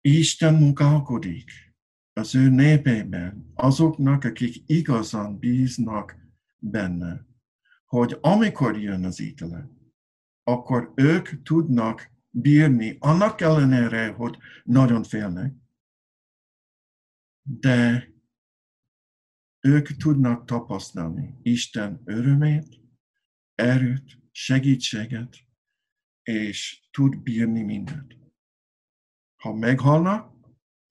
Isten 0.00 0.54
munkálkodik 0.54 1.65
az 2.16 2.34
ő 2.34 2.48
népében, 2.48 3.52
azoknak, 3.54 4.24
akik 4.24 4.62
igazán 4.66 5.38
bíznak 5.38 6.16
benne, 6.58 7.26
hogy 7.84 8.18
amikor 8.20 8.80
jön 8.80 9.04
az 9.04 9.20
ítélet, 9.20 9.70
akkor 10.42 10.92
ők 10.94 11.42
tudnak 11.42 12.10
bírni, 12.30 12.96
annak 13.00 13.40
ellenére, 13.40 14.08
hogy 14.08 14.38
nagyon 14.64 15.02
félnek, 15.02 15.54
de 17.42 18.08
ők 19.60 19.86
tudnak 19.86 20.44
tapasztalni 20.44 21.38
Isten 21.42 22.02
örömét, 22.04 22.80
erőt, 23.54 24.18
segítséget, 24.30 25.36
és 26.22 26.88
tud 26.90 27.22
bírni 27.22 27.62
mindent. 27.62 28.16
Ha 29.36 29.54
meghalnak, 29.54 30.35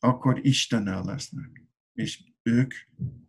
akkor 0.06 0.46
Istennel 0.46 1.04
lesznek, 1.04 1.64
és 1.94 2.24
ők 2.42 2.74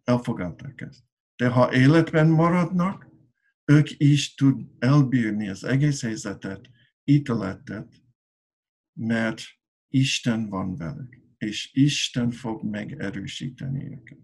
elfogadták 0.05 0.81
ezt. 0.81 1.05
De 1.37 1.49
ha 1.49 1.75
életben 1.75 2.29
maradnak, 2.29 3.11
ők 3.65 3.99
is 4.01 4.35
tud 4.35 4.67
elbírni 4.79 5.49
az 5.49 5.65
egész 5.65 6.03
helyzetet, 6.03 6.71
ítéletet, 7.05 8.03
mert 8.93 9.43
Isten 9.89 10.49
van 10.49 10.77
velük 10.77 11.25
és 11.39 11.71
Isten 11.73 12.31
fog 12.31 12.65
megerősíteni 12.65 13.85
őket. 13.85 14.19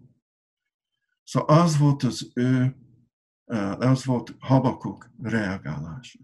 Szóval 1.23 1.59
az 1.61 1.77
volt 1.77 2.03
az 2.03 2.31
ő, 2.33 2.75
az 3.77 4.05
volt 4.05 4.35
Habakuk 4.39 5.11
reagálása. 5.21 6.19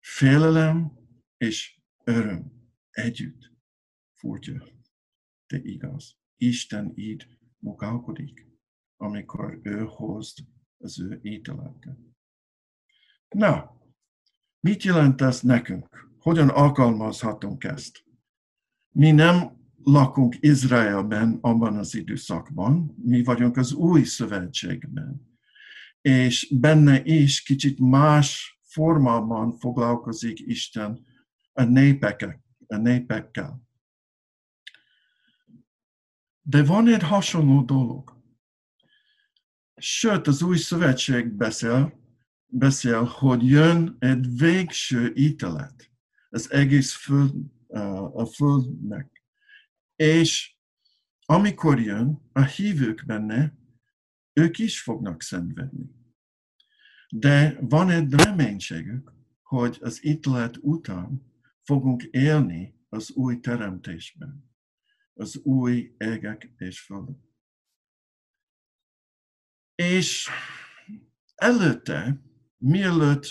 Félelem 0.00 0.92
és 1.36 1.80
öröm 2.04 2.52
együtt 2.90 3.52
furcsa, 4.14 4.66
de 5.46 5.60
igaz. 5.62 6.16
Isten 6.36 6.92
így 6.94 7.26
munkálkodik, 7.58 8.46
amikor 8.96 9.60
ő 9.62 9.84
hoz 9.88 10.34
az 10.78 11.00
ő 11.00 11.20
ítéletet. 11.22 11.98
Na, 13.28 13.80
mit 14.60 14.82
jelent 14.82 15.20
ez 15.20 15.40
nekünk? 15.40 16.10
Hogyan 16.18 16.48
alkalmazhatunk 16.48 17.64
ezt? 17.64 18.04
Mi 18.94 19.10
nem 19.10 19.56
lakunk 19.82 20.36
Izraelben 20.40 21.38
abban 21.40 21.76
az 21.76 21.94
időszakban, 21.94 22.94
mi 23.02 23.22
vagyunk 23.22 23.56
az 23.56 23.72
új 23.72 24.02
szövetségben, 24.02 25.38
és 26.00 26.54
benne 26.60 27.04
is 27.04 27.42
kicsit 27.42 27.78
más 27.78 28.58
formában 28.62 29.52
foglalkozik 29.52 30.40
Isten 30.40 31.06
a 31.52 31.62
népekkel. 31.62 32.44
A 32.66 32.76
népekkel. 32.76 33.65
De 36.48 36.64
van 36.64 36.88
egy 36.88 37.02
hasonló 37.02 37.62
dolog. 37.62 38.22
Sőt, 39.76 40.26
az 40.26 40.42
új 40.42 40.56
szövetség 40.56 41.32
beszél, 41.32 42.00
beszél, 42.46 43.04
hogy 43.04 43.46
jön 43.46 43.96
egy 43.98 44.36
végső 44.36 45.12
ítélet 45.14 45.90
az 46.28 46.50
egész 46.50 46.92
föld, 46.92 47.34
a 48.12 48.24
földnek. 48.24 49.22
És 49.96 50.56
amikor 51.20 51.80
jön, 51.80 52.30
a 52.32 52.42
hívők 52.42 53.02
benne, 53.06 53.54
ők 54.32 54.58
is 54.58 54.80
fognak 54.80 55.22
szenvedni. 55.22 55.90
De 57.08 57.58
van 57.60 57.90
egy 57.90 58.12
reménységük, 58.12 59.12
hogy 59.42 59.78
az 59.80 60.04
ítélet 60.04 60.56
után 60.60 61.22
fogunk 61.62 62.02
élni 62.02 62.74
az 62.88 63.10
új 63.10 63.40
teremtésben, 63.40 64.54
az 65.16 65.36
új 65.36 65.94
égek 65.98 66.52
és 66.56 66.80
földök. 66.80 67.16
És 69.74 70.28
előtte, 71.34 72.20
mielőtt 72.58 73.26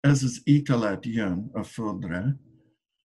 ez 0.00 0.22
az 0.22 0.40
ítélet 0.44 1.06
jön 1.06 1.48
a 1.52 1.62
földre, 1.62 2.40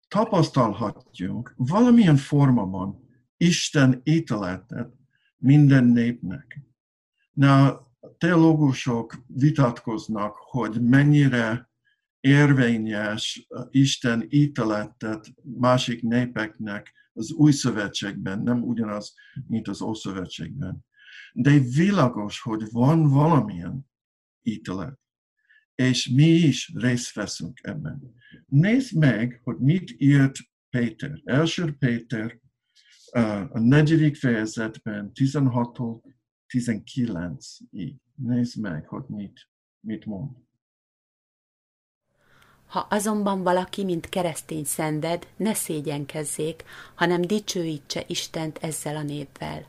tapasztalhatjunk 0.08 1.54
valamilyen 1.58 2.18
formában 2.18 3.10
Isten 3.38 4.02
ítéletet 4.04 4.94
minden 5.38 5.84
népnek. 5.84 6.62
Na, 7.32 7.82
teológusok 8.18 9.24
vitatkoznak, 9.28 10.36
hogy 10.36 10.82
mennyire 10.82 11.70
érvényes 12.20 13.48
Isten 13.70 14.26
ítéletet 14.30 15.34
másik 15.44 16.02
népeknek 16.02 16.94
az 17.22 17.32
új 17.32 17.52
szövetségben, 17.52 18.42
nem 18.42 18.64
ugyanaz, 18.64 19.14
mint 19.48 19.68
az 19.68 19.82
ószövetségben. 19.82 20.86
De 21.34 21.60
világos, 21.60 22.42
hogy 22.42 22.64
van 22.72 23.10
valamilyen 23.10 23.90
ítélet 24.42 25.02
és 25.82 26.10
mi 26.10 26.28
is 26.28 26.72
részt 26.76 27.14
veszünk 27.14 27.60
ebben. 27.64 28.16
Nézd 28.46 28.98
meg, 28.98 29.40
hogy 29.44 29.58
mit 29.58 29.96
írt 29.98 30.38
Péter. 30.70 31.22
Első 31.24 31.76
Péter 31.78 32.40
a 33.50 33.60
negyedik 33.60 34.16
fejezetben 34.16 35.12
16-tól 35.14 36.02
19-ig. 36.54 37.96
Nézd 38.16 38.60
meg, 38.60 38.88
hogy 38.88 39.04
mit, 39.08 39.50
mit 39.80 40.06
mond. 40.06 40.38
Ha 42.72 42.88
azonban 42.90 43.44
valaki, 43.44 43.84
mint 43.84 44.10
keresztény 44.10 44.66
szenved, 44.66 45.28
ne 45.36 45.54
szégyenkezzék, 45.54 46.64
hanem 46.96 47.22
dicsőítse 47.22 48.04
Istent 48.08 48.58
ezzel 48.62 48.96
a 48.96 49.02
néppel. 49.02 49.66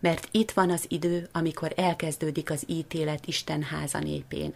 Mert 0.00 0.28
itt 0.30 0.50
van 0.50 0.70
az 0.70 0.84
idő, 0.88 1.28
amikor 1.32 1.72
elkezdődik 1.76 2.50
az 2.50 2.64
ítélet 2.66 3.26
Isten 3.26 3.62
háza 3.62 3.98
népén 3.98 4.54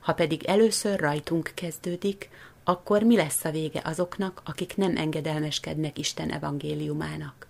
Ha 0.00 0.12
pedig 0.12 0.44
először 0.44 1.00
rajtunk 1.00 1.52
kezdődik, 1.54 2.28
akkor 2.64 3.02
mi 3.02 3.16
lesz 3.16 3.44
a 3.44 3.50
vége 3.50 3.80
azoknak, 3.84 4.42
akik 4.44 4.76
nem 4.76 4.96
engedelmeskednek 4.96 5.98
Isten 5.98 6.30
evangéliumának? 6.30 7.46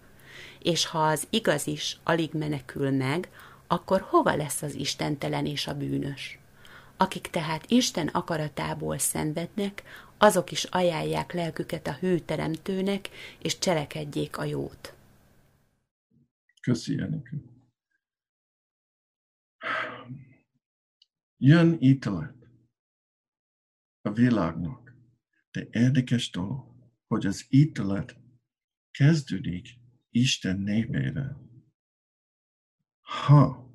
És 0.63 0.87
ha 0.87 1.07
az 1.07 1.27
igaz 1.31 1.67
is 1.67 1.97
alig 2.05 2.31
menekül 2.33 2.91
meg, 2.91 3.31
akkor 3.67 4.07
hova 4.09 4.37
lesz 4.37 4.63
az 4.63 4.75
istentelen 4.75 5.47
és 5.47 5.67
a 5.67 5.75
bűnös? 5.75 6.42
Akik 7.03 7.27
tehát 7.27 7.71
Isten 7.71 8.09
akaratából 8.09 8.99
szenvednek, 8.99 9.83
azok 10.19 10.51
is 10.51 10.65
ajánlják 10.65 11.33
lelküket 11.33 11.87
a 11.87 11.93
hőteremtőnek, 11.93 13.09
és 13.39 13.59
cselekedjék 13.59 14.39
a 14.39 14.45
jót. 14.45 14.95
Köszi. 16.61 17.01
Jön 21.37 21.77
ítélet 21.81 22.35
a 24.01 24.13
világnak, 24.13 24.95
de 25.51 25.67
érdekes 25.71 26.31
dolog, 26.31 26.65
hogy 27.07 27.27
az 27.27 27.47
ítélet 27.49 28.17
kezdődik 28.91 29.69
Isten 30.11 30.59
népére. 30.59 31.37
Ha 33.01 33.71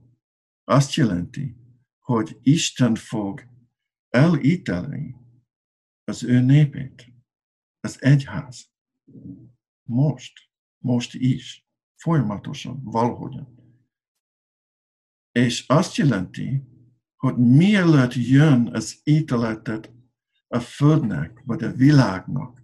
azt 0.63 0.94
jelenti, 0.94 1.67
hogy 2.08 2.39
Isten 2.41 2.96
fog 2.96 3.48
elítelni 4.10 5.15
az 6.04 6.24
ő 6.24 6.39
népét, 6.39 7.13
az 7.80 8.02
egyház. 8.02 8.70
Most, 9.84 10.34
most 10.78 11.13
is, 11.13 11.67
folyamatosan, 11.96 12.84
valahogyan. 12.84 13.76
És 15.32 15.67
azt 15.67 15.96
jelenti, 15.96 16.63
hogy 17.15 17.38
mielőtt 17.38 18.13
jön 18.13 18.76
az 18.76 19.02
ítéletet 19.04 19.93
a 20.48 20.60
Földnek, 20.60 21.41
vagy 21.46 21.63
a 21.63 21.72
világnak, 21.72 22.63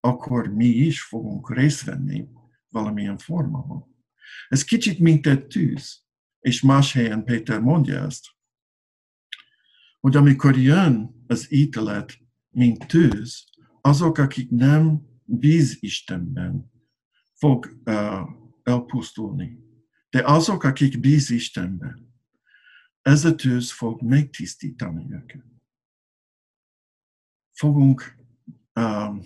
akkor 0.00 0.48
mi 0.48 0.66
is 0.66 1.02
fogunk 1.02 1.54
részt 1.54 1.84
venni 1.84 2.28
valamilyen 2.68 3.18
formában. 3.18 4.04
Ez 4.48 4.64
kicsit 4.64 4.98
mint 4.98 5.26
egy 5.26 5.46
tűz, 5.46 6.04
és 6.40 6.62
más 6.62 6.92
helyen 6.92 7.24
Péter 7.24 7.60
mondja 7.60 8.04
ezt, 8.04 8.34
hogy 10.06 10.16
amikor 10.16 10.58
jön 10.58 11.24
az 11.26 11.52
ítélet, 11.52 12.18
mint 12.50 12.86
tűz, 12.86 13.44
azok, 13.80 14.18
akik 14.18 14.50
nem 14.50 15.06
bíz 15.24 15.76
Istenben, 15.80 16.70
fog 17.34 17.80
uh, 17.84 18.20
elpusztulni. 18.62 19.58
De 20.10 20.22
azok, 20.24 20.64
akik 20.64 21.00
bíz 21.00 21.30
Istenben, 21.30 22.14
ez 23.02 23.24
a 23.24 23.34
tűz 23.34 23.72
fog 23.72 24.02
megtisztítani 24.02 25.12
őket. 25.12 25.44
Fogunk, 27.52 28.16
um, 28.74 29.22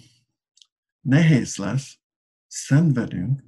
nehéz 1.01 1.57
lesz, 1.57 1.99
szenvedünk, 2.47 3.43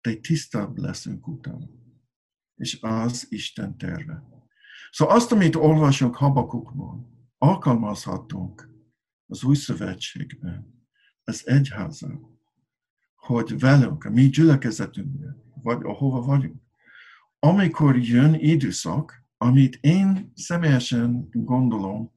de 0.00 0.14
tisztább 0.14 0.78
leszünk 0.78 1.26
utána. 1.26 1.68
És 2.54 2.78
az 2.80 3.26
Isten 3.28 3.76
terve. 3.76 4.37
Szóval 4.90 5.16
azt, 5.16 5.32
amit 5.32 5.54
olvasunk 5.54 6.16
Habakukban, 6.16 7.18
alkalmazhatunk 7.38 8.70
az 9.26 9.44
új 9.44 9.54
szövetségben, 9.54 10.86
az 11.24 11.48
egyházan, 11.48 12.40
hogy 13.14 13.58
velünk, 13.58 14.04
a 14.04 14.10
mi 14.10 14.28
gyülekezetünkben, 14.28 15.42
vagy 15.62 15.78
ahova 15.82 16.20
vagyunk, 16.20 16.62
amikor 17.38 17.98
jön 17.98 18.34
időszak, 18.34 19.24
amit 19.36 19.78
én 19.80 20.32
személyesen 20.34 21.28
gondolom, 21.30 22.12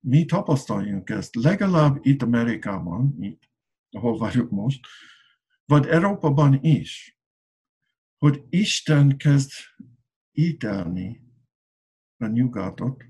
mi 0.00 0.24
tapasztaljunk 0.24 1.10
ezt, 1.10 1.34
legalább 1.34 1.98
itt 2.06 2.22
Amerikában, 2.22 3.16
itt, 3.20 3.42
ahol 3.90 4.16
vagyok 4.18 4.50
most, 4.50 4.86
vagy 5.64 5.86
Európában 5.86 6.58
is, 6.62 7.18
hogy 8.18 8.44
Isten 8.48 9.16
kezd 9.16 9.50
ítelni 10.32 11.27
a 12.18 12.26
nyugatot, 12.26 13.04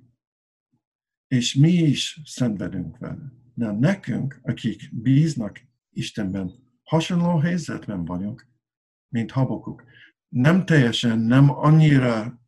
és 1.26 1.54
mi 1.54 1.72
is 1.72 2.20
szenvedünk 2.24 2.98
vele. 2.98 3.32
De 3.54 3.72
nekünk, 3.72 4.40
akik 4.42 4.90
bíznak 4.92 5.60
Istenben, 5.90 6.52
hasonló 6.82 7.38
helyzetben 7.38 8.04
vagyunk, 8.04 8.48
mint 9.08 9.30
habokuk. 9.30 9.84
Nem 10.28 10.64
teljesen, 10.64 11.18
nem 11.18 11.50
annyira 11.50 12.42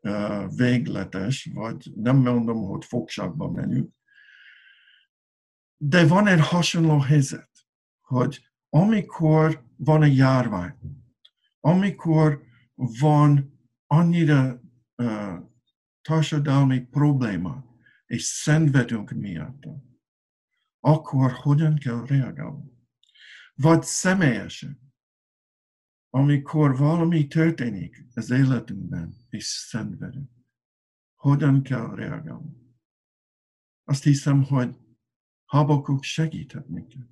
uh, 0.00 0.56
végletes, 0.56 1.50
vagy 1.54 1.92
nem 1.94 2.16
mondom, 2.16 2.64
hogy 2.64 2.84
fogságba 2.84 3.50
menjünk, 3.50 3.94
de 5.76 6.06
van 6.06 6.26
egy 6.26 6.40
hasonló 6.40 6.98
helyzet, 6.98 7.50
hogy 8.00 8.48
amikor 8.68 9.64
van 9.76 10.02
egy 10.02 10.16
járvány, 10.16 10.74
amikor 11.60 12.42
van 12.76 13.58
annyira 13.86 14.60
uh, 14.96 15.38
társadalmi 16.06 16.80
probléma, 16.80 17.64
és 18.06 18.22
szenvedünk 18.22 19.10
miatta, 19.10 19.84
akkor 20.80 21.32
hogyan 21.32 21.76
kell 21.76 22.06
reagálni? 22.06 22.70
Vagy 23.54 23.82
személyesen, 23.82 24.92
amikor 26.10 26.76
valami 26.76 27.26
történik 27.26 28.06
az 28.14 28.30
életünkben, 28.30 29.14
és 29.28 29.44
szenvedünk, 29.44 30.30
hogyan 31.14 31.62
kell 31.62 31.94
reagálni? 31.94 32.74
Azt 33.84 34.02
hiszem, 34.02 34.42
hogy 34.42 34.76
habakuk 35.44 36.02
segíthet 36.02 36.68
minket. 36.68 37.08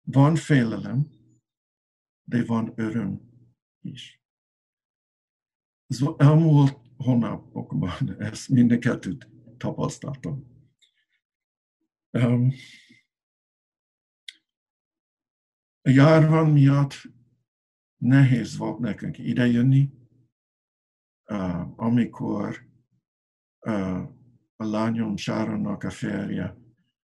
Van 0.00 0.34
félelem, 0.34 1.10
de 2.24 2.44
van 2.44 2.72
öröm 2.76 3.20
is. 3.80 4.17
Az 5.90 6.14
elmúlt 6.16 6.78
hónapokban 6.96 8.16
ezt 8.18 8.48
mind 8.48 8.78
kettőt 8.78 9.28
tapasztaltam. 9.56 10.46
Um, 12.10 12.52
a 15.82 15.90
járvány 15.90 16.52
miatt 16.52 16.94
nehéz 17.96 18.56
volt 18.56 18.78
nekünk 18.78 19.18
idejönni, 19.18 19.92
uh, 21.30 21.80
amikor 21.80 22.66
uh, 23.60 24.02
a 24.56 24.64
lányom 24.64 25.16
Sáronnak 25.16 25.82
a 25.82 25.90
férje 25.90 26.56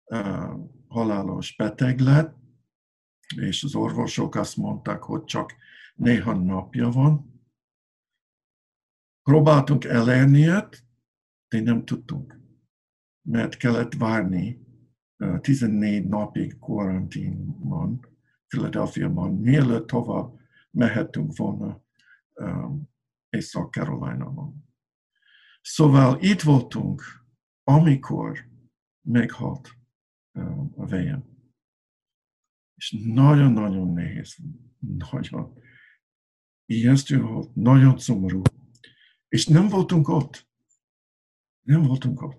uh, 0.05 0.59
halálos 0.87 1.55
beteg 1.55 1.99
lett, 1.99 2.37
és 3.35 3.63
az 3.63 3.75
orvosok 3.75 4.35
azt 4.35 4.57
mondták, 4.57 5.03
hogy 5.03 5.23
csak 5.23 5.55
néhány 5.95 6.39
napja 6.39 6.89
van, 6.89 7.32
Próbáltunk 9.23 9.83
elérni 9.83 10.37
ilyet, 10.37 10.83
de 11.47 11.61
nem 11.61 11.85
tudtunk, 11.85 12.39
mert 13.21 13.57
kellett 13.57 13.93
várni 13.93 14.63
14 15.41 16.07
napig 16.07 16.59
karantínban, 16.59 18.07
Philadelphia-ban, 18.47 19.35
mielőtt 19.35 19.87
tovább 19.87 20.39
mehetünk 20.71 21.37
volna 21.37 21.83
um, 22.33 22.89
Észak-Carolina-ban. 23.29 24.65
Szóval 25.61 26.17
itt 26.21 26.41
voltunk, 26.41 27.01
amikor 27.63 28.49
meghalt 29.01 29.69
a 30.75 30.85
vejem. 30.85 31.23
És 32.75 32.95
nagyon-nagyon 33.05 33.93
nehéz, 33.93 34.37
nagyon 34.79 35.53
ijesztő 36.65 37.21
volt, 37.21 37.55
nagyon 37.55 37.97
szomorú. 37.97 38.41
És 39.33 39.47
nem 39.47 39.67
voltunk 39.67 40.07
ott. 40.07 40.47
Nem 41.61 41.81
voltunk 41.81 42.21
ott. 42.21 42.37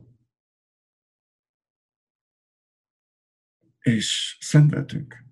És 3.79 4.37
szenvedtünk. 4.41 5.25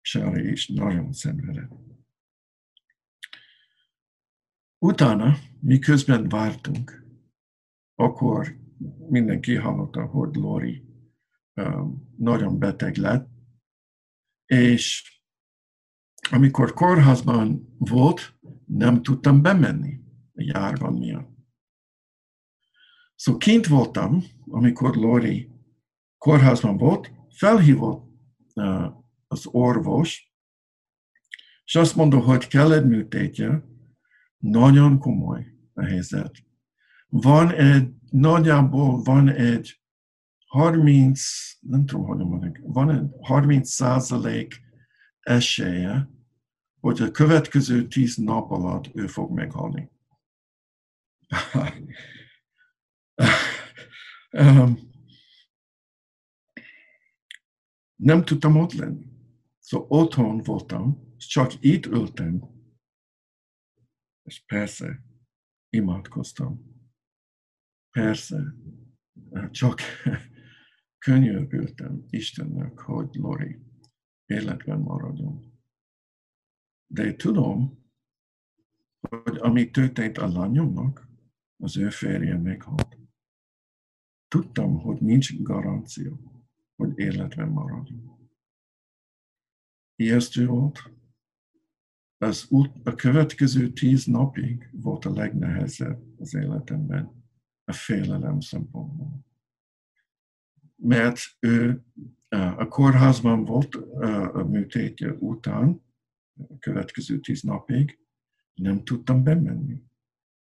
Sári 0.00 0.50
is 0.50 0.68
nagyon 0.68 1.12
szenvedett. 1.12 1.70
Utána, 4.78 5.36
miközben 5.60 6.28
vártunk, 6.28 7.06
akkor 7.94 8.58
mindenki 9.08 9.54
hallotta, 9.54 10.06
hogy 10.06 10.34
Lori 10.34 10.84
nagyon 12.16 12.58
beteg 12.58 12.96
lett, 12.96 13.30
és 14.44 15.12
amikor 16.30 16.72
kórházban 16.72 17.76
volt, 17.78 18.38
nem 18.66 19.02
tudtam 19.02 19.42
bemenni 19.42 20.01
a 20.34 20.42
járvány 20.42 20.98
miatt. 20.98 21.30
Szóval 23.14 23.40
kint 23.40 23.66
voltam, 23.66 24.24
amikor 24.46 24.96
Lori 24.96 25.50
kórházban 26.18 26.76
volt, 26.76 27.12
felhívott 27.36 28.10
az 29.26 29.46
orvos, 29.46 30.32
és 31.64 31.74
azt 31.74 31.96
mondta, 31.96 32.18
hogy 32.18 32.46
kell 32.46 32.72
egy 32.72 32.86
műtétje, 32.86 33.64
nagyon 34.38 34.98
komoly 34.98 35.46
a 35.74 35.84
helyzet. 35.84 36.44
van 37.08 37.52
egy, 37.52 37.94
nagyjából 38.10 39.02
van 39.02 39.28
egy 39.28 39.80
30, 40.46 41.20
nem 41.60 41.86
tudom, 41.86 42.06
hogy 42.06 42.18
mondjuk, 42.18 42.58
van 42.62 42.90
egy 42.90 43.06
30 43.20 43.68
százalék 43.68 44.60
esélye, 45.20 46.08
hogy 46.80 47.00
a 47.00 47.10
következő 47.10 47.86
10 47.86 48.16
nap 48.16 48.50
alatt 48.50 48.90
ő 48.94 49.06
fog 49.06 49.30
meghalni. 49.30 49.90
nem 57.96 58.24
tudtam 58.24 58.56
ott 58.56 58.72
lenni. 58.72 59.10
Szóval 59.58 59.86
otthon 59.88 60.42
voltam, 60.42 61.16
csak 61.16 61.52
itt 61.60 61.86
ültem, 61.86 62.42
és 64.22 64.44
persze 64.46 65.04
imádkoztam. 65.68 66.70
Persze, 67.90 68.54
csak 69.50 69.80
könyörgöltem 71.06 72.04
Istennek, 72.10 72.78
hogy 72.78 73.14
Lori, 73.14 73.58
életben 74.26 74.78
maradjon. 74.78 75.60
De 76.86 77.16
tudom, 77.16 77.80
hogy 79.00 79.36
ami 79.36 79.70
történt 79.70 80.18
a 80.18 80.28
lányomnak, 80.28 81.11
az 81.62 81.76
ő 81.76 81.90
férje 81.90 82.38
meghalt. 82.38 82.98
Tudtam, 84.28 84.78
hogy 84.78 85.00
nincs 85.00 85.42
garancia, 85.42 86.18
hogy 86.76 86.98
életben 86.98 87.48
maradjon. 87.48 88.30
Ijesztő 89.96 90.46
volt. 90.46 90.92
Az 92.18 92.46
út, 92.50 92.70
a 92.86 92.94
következő 92.94 93.72
tíz 93.72 94.04
napig 94.04 94.68
volt 94.72 95.04
a 95.04 95.12
legnehezebb 95.12 96.20
az 96.20 96.34
életemben, 96.34 97.24
a 97.64 97.72
félelem 97.72 98.40
szempontból. 98.40 99.26
Mert 100.76 101.18
ő 101.40 101.84
a 102.28 102.68
kórházban 102.68 103.44
volt 103.44 103.74
a 104.34 104.44
műtétje 104.44 105.12
után, 105.12 105.82
a 106.34 106.58
következő 106.58 107.20
tíz 107.20 107.42
napig, 107.42 107.98
nem 108.54 108.84
tudtam 108.84 109.22
bemenni. 109.22 109.82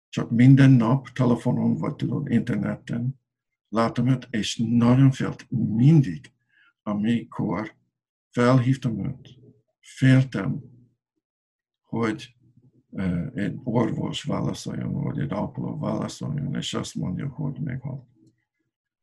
Csak 0.09 0.31
minden 0.31 0.71
nap 0.71 1.09
telefonon, 1.09 1.75
vagy 1.75 1.95
tudod, 1.95 2.31
interneten 2.31 3.21
látom 3.69 4.09
őt, 4.09 4.29
és 4.31 4.63
nagyon 4.69 5.11
félt 5.11 5.47
mindig, 5.51 6.33
amikor 6.83 7.75
felhívtam 8.31 9.05
őt, 9.05 9.39
féltem, 9.81 10.63
hogy 11.83 12.37
egy 13.35 13.61
orvos 13.65 14.23
válaszoljon, 14.23 14.93
vagy 14.93 15.19
egy 15.19 15.33
ápoló 15.33 15.79
válaszoljon, 15.79 16.55
és 16.55 16.75
azt 16.75 16.95
mondja, 16.95 17.29
hogy 17.29 17.61
meghalt. 17.61 18.07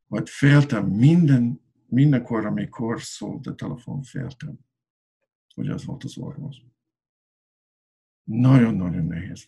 Vagy 0.07 0.29
féltem 0.29 0.87
minden, 0.87 1.61
mindenkor, 1.87 2.45
amikor 2.45 3.01
szólt 3.01 3.47
a 3.47 3.55
telefon, 3.55 4.03
féltem, 4.03 4.59
hogy 5.55 5.67
az 5.67 5.85
volt 5.85 6.03
az 6.03 6.17
orvos. 6.17 6.65
Nagyon-nagyon 8.23 9.05
nehéz. 9.05 9.47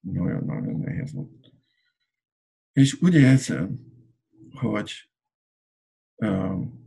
Nagyon-nagyon 0.00 0.78
nehéz 0.78 1.12
volt. 1.12 1.52
És 2.72 3.02
úgy 3.02 3.14
érzem, 3.14 3.78
hogy 4.50 4.92
um, 6.16 6.86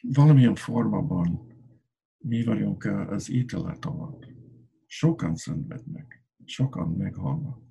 valamilyen 0.00 0.54
formában 0.54 1.56
mi 2.18 2.44
vagyunk 2.44 2.84
az 2.84 3.30
ítélet 3.30 3.84
alatt. 3.84 4.26
Sokan 4.86 5.36
szenvednek, 5.36 6.24
sokan 6.44 6.88
meghalnak. 6.88 7.62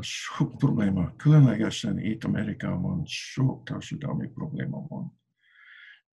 Sok 0.00 0.56
probléma, 0.62 1.16
különlegesen 1.16 1.98
itt 1.98 2.24
Amerikában 2.24 3.02
sok 3.06 3.64
társadalmi 3.64 4.28
probléma 4.28 4.86
van 4.88 5.24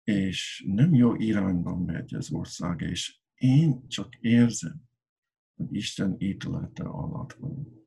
és 0.04 0.64
nem 0.66 0.94
jó 0.94 1.14
irányban 1.14 1.82
megy 1.82 2.14
az 2.14 2.32
ország, 2.32 2.80
és 2.80 3.18
én 3.34 3.88
csak 3.88 4.16
érzem, 4.20 4.82
Isten 5.70 6.16
ítélete 6.18 6.84
alatt 6.84 7.32
van. 7.32 7.86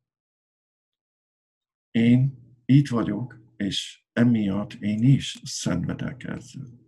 Én 1.91 2.38
itt 2.65 2.88
vagyok, 2.88 3.41
és 3.55 4.05
emiatt 4.13 4.73
én 4.73 5.03
is 5.03 5.41
szenvedek 5.43 6.23
ezzel. 6.23 6.81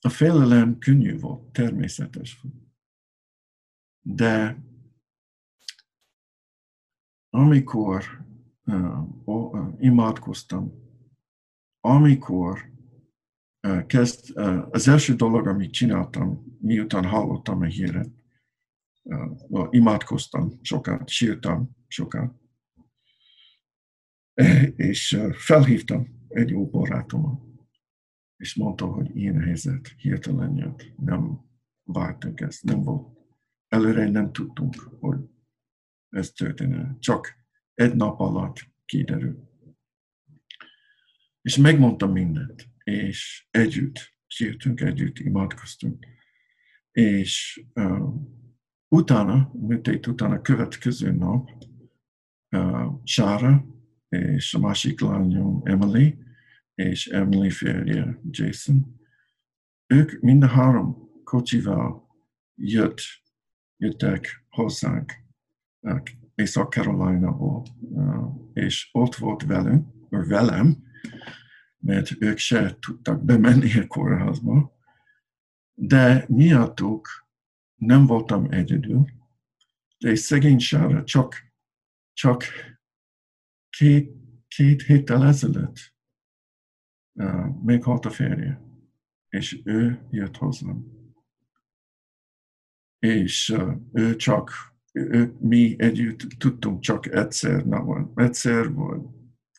A 0.00 0.08
félelem 0.08 0.78
könnyű 0.78 1.18
volt, 1.18 1.52
természetes 1.52 2.40
volt. 2.40 2.54
De 4.00 4.64
amikor 7.30 8.26
imádkoztam, 9.78 10.72
amikor 11.80 12.75
kezd, 13.86 14.36
az 14.70 14.88
első 14.88 15.14
dolog, 15.14 15.46
amit 15.46 15.72
csináltam, 15.72 16.56
miután 16.60 17.04
hallottam 17.04 17.60
a 17.60 17.64
híret, 17.64 18.10
imádkoztam 19.70 20.58
sokat, 20.62 21.08
sírtam 21.08 21.76
sokat, 21.86 22.34
és 24.76 25.20
felhívtam 25.32 26.24
egy 26.28 26.48
jó 26.48 26.68
barátomat, 26.70 27.44
és 28.36 28.54
mondta, 28.54 28.86
hogy 28.86 29.16
ilyen 29.16 29.40
helyzet 29.40 29.88
hirtelen 29.88 30.56
jött, 30.56 30.92
nem 30.96 31.40
vártunk 31.82 32.40
ezt, 32.40 32.64
nem 32.64 32.82
volt. 32.82 33.18
Előre 33.68 34.10
nem 34.10 34.32
tudtunk, 34.32 34.74
hogy 34.74 35.18
ez 36.08 36.30
történne. 36.30 36.96
Csak 36.98 37.34
egy 37.74 37.94
nap 37.94 38.20
alatt 38.20 38.56
kiderül. 38.84 39.48
És 41.42 41.56
megmondtam 41.56 42.12
mindent, 42.12 42.68
és 42.90 43.46
együtt 43.50 44.14
sírtunk, 44.26 44.80
együtt 44.80 45.18
imádkoztunk. 45.18 46.06
És 46.90 47.64
uh, 47.74 48.14
utána, 48.88 49.50
műtét 49.52 50.06
utána, 50.06 50.40
következő 50.40 51.10
nap 51.10 51.48
uh, 52.50 53.00
Sára 53.04 53.66
és 54.08 54.54
a 54.54 54.58
másik 54.58 55.00
lányom 55.00 55.60
Emily, 55.64 56.18
és 56.74 57.06
Emily 57.06 57.50
férje 57.50 58.20
Jason, 58.30 59.00
ők 59.86 60.20
mind 60.20 60.42
a 60.42 60.46
három 60.46 61.10
kocsival 61.24 62.06
jött, 62.54 63.00
jöttek 63.76 64.46
hozzánk 64.48 65.12
Észak-Carolina-ból, 66.34 67.62
és 68.52 68.88
ott 68.92 69.14
volt 69.14 69.42
velünk, 69.42 69.88
vagy 70.08 70.26
velem, 70.26 70.84
mert 71.86 72.22
ők 72.22 72.38
se 72.38 72.76
tudtak 72.78 73.24
bemenni 73.24 73.78
a 73.78 73.86
kórházba, 73.86 74.76
de 75.74 76.24
miattuk 76.28 77.08
nem 77.74 78.06
voltam 78.06 78.50
egyedül, 78.50 79.04
de 79.98 80.14
szegény 80.14 80.58
Sára 80.58 81.04
csak, 81.04 81.34
csak 82.12 82.44
két, 83.68 84.12
két 84.48 84.82
héttel 84.82 85.26
ezelőtt 85.26 85.94
uh, 87.12 87.62
meghalt 87.64 88.04
a 88.04 88.10
férje, 88.10 88.60
és 89.28 89.60
ő 89.64 90.06
jött 90.10 90.36
hozzám. 90.36 90.84
És 92.98 93.48
uh, 93.48 93.76
ő 93.92 94.16
csak 94.16 94.74
ők, 94.92 95.40
mi 95.40 95.74
együtt 95.78 96.18
tudtunk 96.38 96.80
csak 96.80 97.06
egyszer, 97.06 97.66
na, 97.66 98.10
egyszer 98.14 98.72
vagy 98.72 99.15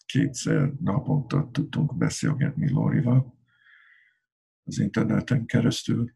kétszer 0.08 0.72
naponta 0.80 1.50
tudtunk 1.52 1.98
beszélgetni 1.98 2.70
Lorival 2.70 3.38
az 4.64 4.80
interneten 4.80 5.46
keresztül. 5.46 6.16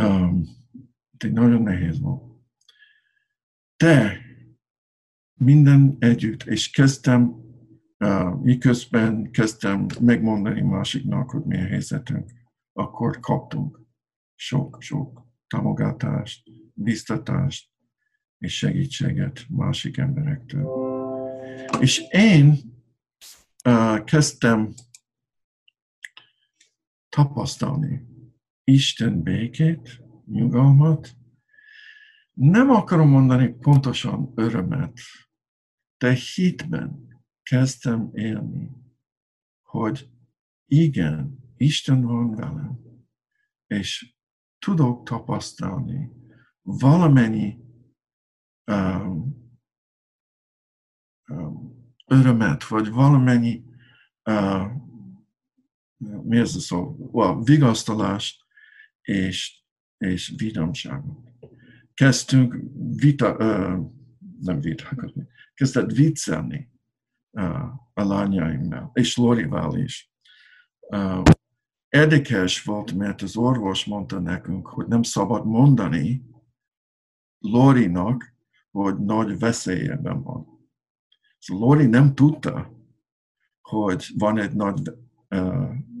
Um, 0.00 0.42
de 1.10 1.30
nagyon 1.30 1.62
nehéz 1.62 2.00
volt. 2.00 2.40
De 3.76 4.20
minden 5.34 5.96
együtt, 5.98 6.42
és 6.42 6.70
kezdtem, 6.70 7.34
uh, 7.98 8.40
miközben 8.42 9.30
kezdtem 9.30 9.86
megmondani 10.00 10.60
másiknak, 10.60 11.30
hogy 11.30 11.44
milyen 11.44 11.66
helyzetünk, 11.66 12.30
akkor 12.72 13.20
kaptunk 13.20 13.80
sok-sok 14.34 15.26
támogatást, 15.46 16.50
biztatást, 16.74 17.70
és 18.38 18.56
segítséget 18.56 19.46
másik 19.48 19.96
emberektől. 19.96 20.95
És 21.80 21.98
én 22.10 22.58
uh, 23.64 24.04
kezdtem 24.04 24.74
tapasztalni 27.08 28.06
Isten 28.64 29.22
békét, 29.22 30.02
nyugalmat. 30.26 31.16
Nem 32.32 32.70
akarom 32.70 33.08
mondani 33.08 33.48
pontosan 33.48 34.32
örömet, 34.34 34.98
de 35.98 36.12
hitben 36.34 37.06
kezdtem 37.42 38.10
élni, 38.12 38.70
hogy 39.62 40.10
igen, 40.66 41.38
Isten 41.56 42.02
van 42.02 42.34
velem, 42.34 42.80
és 43.66 44.14
tudok 44.58 45.08
tapasztalni 45.08 46.10
valamennyi 46.62 47.58
um, 48.64 49.35
örömet, 52.06 52.66
vagy 52.66 52.90
valamennyi 52.90 53.64
mi 56.22 56.36
ez 56.38 56.54
a 56.54 56.58
szó? 56.58 56.96
Well, 57.12 57.42
vigasztalást 57.42 58.44
és, 59.02 59.62
és 59.98 60.34
vidámságot. 60.36 61.18
Kezdtünk 61.94 62.56
vita, 62.96 63.36
nem 64.40 64.60
vitákat, 64.60 65.12
kezdett 65.54 65.92
viccelni 65.92 66.70
a 67.94 68.02
lányaimmel, 68.02 68.90
és 68.94 69.16
Lorival 69.16 69.78
is. 69.78 70.12
Érdekes 71.88 72.62
volt, 72.62 72.92
mert 72.92 73.22
az 73.22 73.36
orvos 73.36 73.84
mondta 73.84 74.20
nekünk, 74.20 74.66
hogy 74.66 74.86
nem 74.86 75.02
szabad 75.02 75.46
mondani 75.46 76.24
Lorinak, 77.38 78.34
hogy 78.70 78.98
nagy 78.98 79.38
veszélyeben 79.38 80.22
van. 80.22 80.55
Lori 81.48 81.86
nem 81.86 82.14
tudta, 82.14 82.70
hogy 83.60 84.06
van 84.18 84.38
egy 84.38 84.52
nagy 84.52 84.92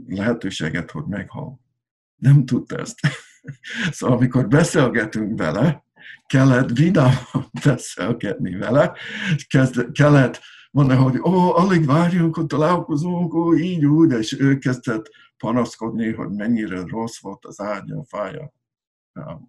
lehetőséget, 0.06 0.90
hogy 0.90 1.04
meghal. 1.06 1.60
Nem 2.16 2.44
tudta 2.44 2.76
ezt. 2.76 3.00
szóval 3.90 4.16
amikor 4.16 4.48
beszélgetünk 4.48 5.38
vele, 5.38 5.84
kellett 6.26 6.70
vidáman 6.70 7.50
beszélgetni 7.64 8.56
vele, 8.56 8.92
kezd, 9.48 9.92
kellett 9.92 10.40
mondani, 10.70 11.00
hogy 11.00 11.18
ó, 11.18 11.56
alig 11.56 11.86
várjunk, 11.86 12.36
hogy 12.36 12.46
találkozunk, 12.46 13.34
ó, 13.34 13.54
így 13.54 13.84
úgy, 13.84 14.12
és 14.12 14.40
ő 14.40 14.58
kezdett 14.58 15.10
panaszkodni, 15.36 16.12
hogy 16.12 16.30
mennyire 16.30 16.82
rossz 16.86 17.20
volt 17.20 17.44
az 17.44 17.60
ágya, 17.60 17.98
a 17.98 18.04
fája 18.04 18.52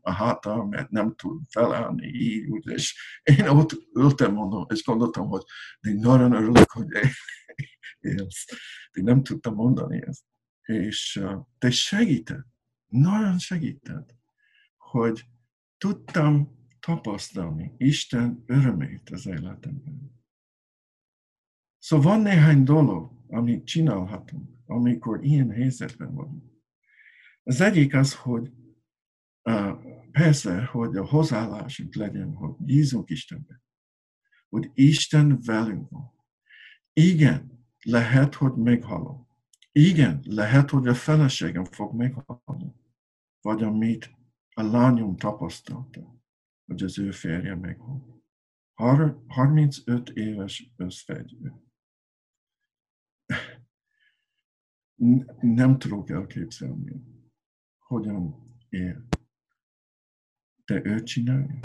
a 0.01 0.12
háta, 0.12 0.65
mert 0.65 0.89
nem 0.89 1.15
tud 1.15 1.41
felállni 1.49 2.08
így, 2.08 2.67
és 2.67 3.19
én 3.23 3.47
ott 3.47 3.88
ültem, 3.93 4.34
mondom, 4.34 4.65
és 4.69 4.84
gondoltam, 4.84 5.27
hogy 5.27 5.43
de 5.80 5.93
nagyon 5.93 6.32
örülök, 6.32 6.71
hogy 6.71 6.88
élsz. 7.99 8.45
De 8.91 9.01
nem 9.01 9.23
tudtam 9.23 9.53
mondani 9.53 10.03
ezt. 10.08 10.23
És 10.62 11.23
te 11.58 11.69
segített, 11.69 12.47
nagyon 12.88 13.38
segített, 13.38 14.15
hogy 14.77 15.23
tudtam 15.77 16.56
tapasztalni 16.80 17.73
Isten 17.77 18.43
örömét 18.45 19.10
az 19.10 19.25
életemben. 19.25 20.15
Szóval 21.77 22.13
van 22.13 22.21
néhány 22.21 22.63
dolog, 22.63 23.12
amit 23.27 23.65
csinálhatunk, 23.65 24.49
amikor 24.65 25.23
ilyen 25.23 25.51
helyzetben 25.51 26.13
vagyunk. 26.13 26.43
Az 27.43 27.62
egyik 27.62 27.93
az, 27.93 28.15
hogy 28.15 28.51
persze, 30.12 30.65
hogy 30.65 30.95
a 30.95 31.05
hozzáállásunk 31.05 31.95
legyen, 31.95 32.33
hogy 32.33 32.55
bízunk 32.57 33.10
Istenben, 33.10 33.63
hogy 34.49 34.71
Isten 34.73 35.39
velünk 35.45 35.89
van. 35.89 36.12
Igen, 36.93 37.65
lehet, 37.83 38.36
hogy 38.36 38.53
meghalom. 38.53 39.27
Igen, 39.71 40.19
lehet, 40.23 40.69
hogy 40.69 40.88
a 40.88 40.93
feleségem 40.93 41.65
fog 41.65 41.95
meghalni. 41.95 42.75
Vagy 43.41 43.63
amit 43.63 44.12
a 44.53 44.62
lányom 44.62 45.15
tapasztalta, 45.15 46.21
hogy 46.65 46.83
az 46.83 46.99
ő 46.99 47.12
férje 47.12 47.55
meghalt. 47.55 48.15
35 49.27 50.10
éves 50.10 50.73
összfegyő 50.75 51.53
nem 55.41 55.77
tudok 55.77 56.10
elképzelni, 56.10 57.03
hogyan 57.77 58.55
él. 58.69 59.07
De 60.67 60.82
ő 60.84 61.03
csinálja. 61.03 61.60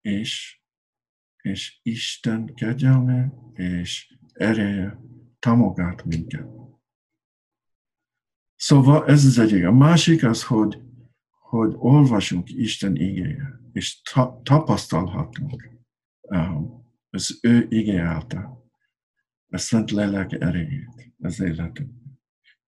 És, 0.00 0.60
és 1.42 1.80
Isten 1.82 2.54
kegyelme 2.54 3.32
és 3.54 4.16
ereje 4.32 5.00
támogat 5.38 6.04
minket. 6.04 6.48
Szóval 8.56 9.06
ez 9.06 9.24
az 9.24 9.38
egyik. 9.38 9.64
A 9.64 9.72
másik 9.72 10.24
az, 10.24 10.44
hogy, 10.44 10.82
hogy 11.30 11.74
olvasunk 11.76 12.50
Isten 12.50 12.96
igéje, 12.96 13.60
és 13.72 14.00
ta, 14.00 14.40
tapasztalhatunk 14.42 15.70
um, 16.20 16.84
az 17.10 17.38
ő 17.42 17.66
igé 17.68 17.96
által 17.96 18.60
a 19.50 19.58
Szent 19.58 19.90
Lélek 19.90 20.32
erejét 20.32 21.14
az 21.18 21.40
életünk. 21.40 21.90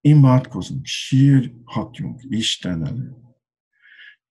Imádkozunk, 0.01 0.85
sírhatjunk 0.85 2.21
Isten 2.29 2.87
elő. 2.87 3.22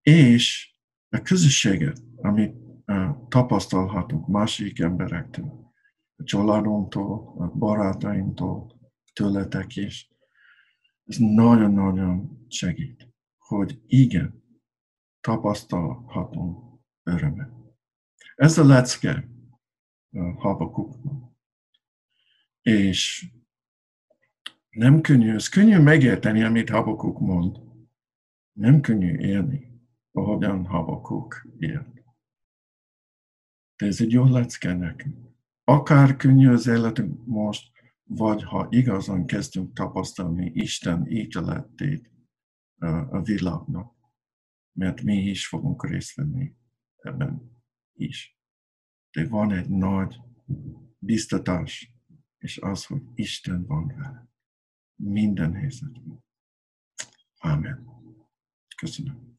És 0.02 0.76
a 1.10 1.22
közösséget, 1.22 2.02
amit 2.16 2.56
tapasztalhatunk 3.28 4.28
másik 4.28 4.80
emberektől, 4.80 5.74
a 6.16 6.24
családunktól, 6.24 7.36
a 7.38 7.48
barátainktól, 7.58 8.80
tőletek 9.14 9.76
is, 9.76 10.10
ez 11.06 11.18
nagyon-nagyon 11.18 12.46
segít, 12.48 13.10
hogy 13.38 13.82
igen, 13.86 14.44
tapasztalhatunk 15.22 16.80
örömet. 17.04 17.52
Ez 18.36 18.58
a 18.58 18.66
lecke 18.66 19.30
Habakukban. 20.38 21.38
És 22.62 23.32
nem 24.70 25.02
könnyű, 25.02 25.34
ez 25.34 25.48
könnyű 25.48 25.78
megérteni, 25.78 26.44
amit 26.44 26.70
Habakuk 26.70 27.20
mond. 27.20 27.58
Nem 28.52 28.82
könnyű 28.82 29.18
élni, 29.18 29.71
ahogyan 30.12 30.66
Habakuk 30.66 31.48
élt. 31.58 32.04
De 33.76 33.86
ez 33.86 34.02
egy 34.02 34.12
jó 34.12 34.26
lecke 34.26 34.74
nekünk. 34.74 35.30
Akár 35.64 36.16
könnyű 36.16 36.50
az 36.50 36.68
életünk 36.68 37.26
most, 37.26 37.72
vagy 38.04 38.44
ha 38.44 38.68
igazán 38.70 39.26
kezdünk 39.26 39.74
tapasztalni 39.74 40.52
Isten 40.54 41.08
ítéletét 41.08 42.12
a 43.10 43.22
világnak, 43.22 43.96
mert 44.72 45.02
mi 45.02 45.18
is 45.18 45.48
fogunk 45.48 45.88
részt 45.88 46.16
venni 46.16 46.56
ebben 46.96 47.62
is. 47.94 48.40
De 49.12 49.28
van 49.28 49.52
egy 49.52 49.70
nagy 49.70 50.22
biztatás, 50.98 51.94
és 52.38 52.58
az, 52.58 52.86
hogy 52.86 53.02
Isten 53.14 53.66
van 53.66 53.88
vele. 53.88 54.30
Minden 54.96 55.54
helyzetben. 55.54 56.24
Amen. 57.38 57.88
Köszönöm. 58.76 59.31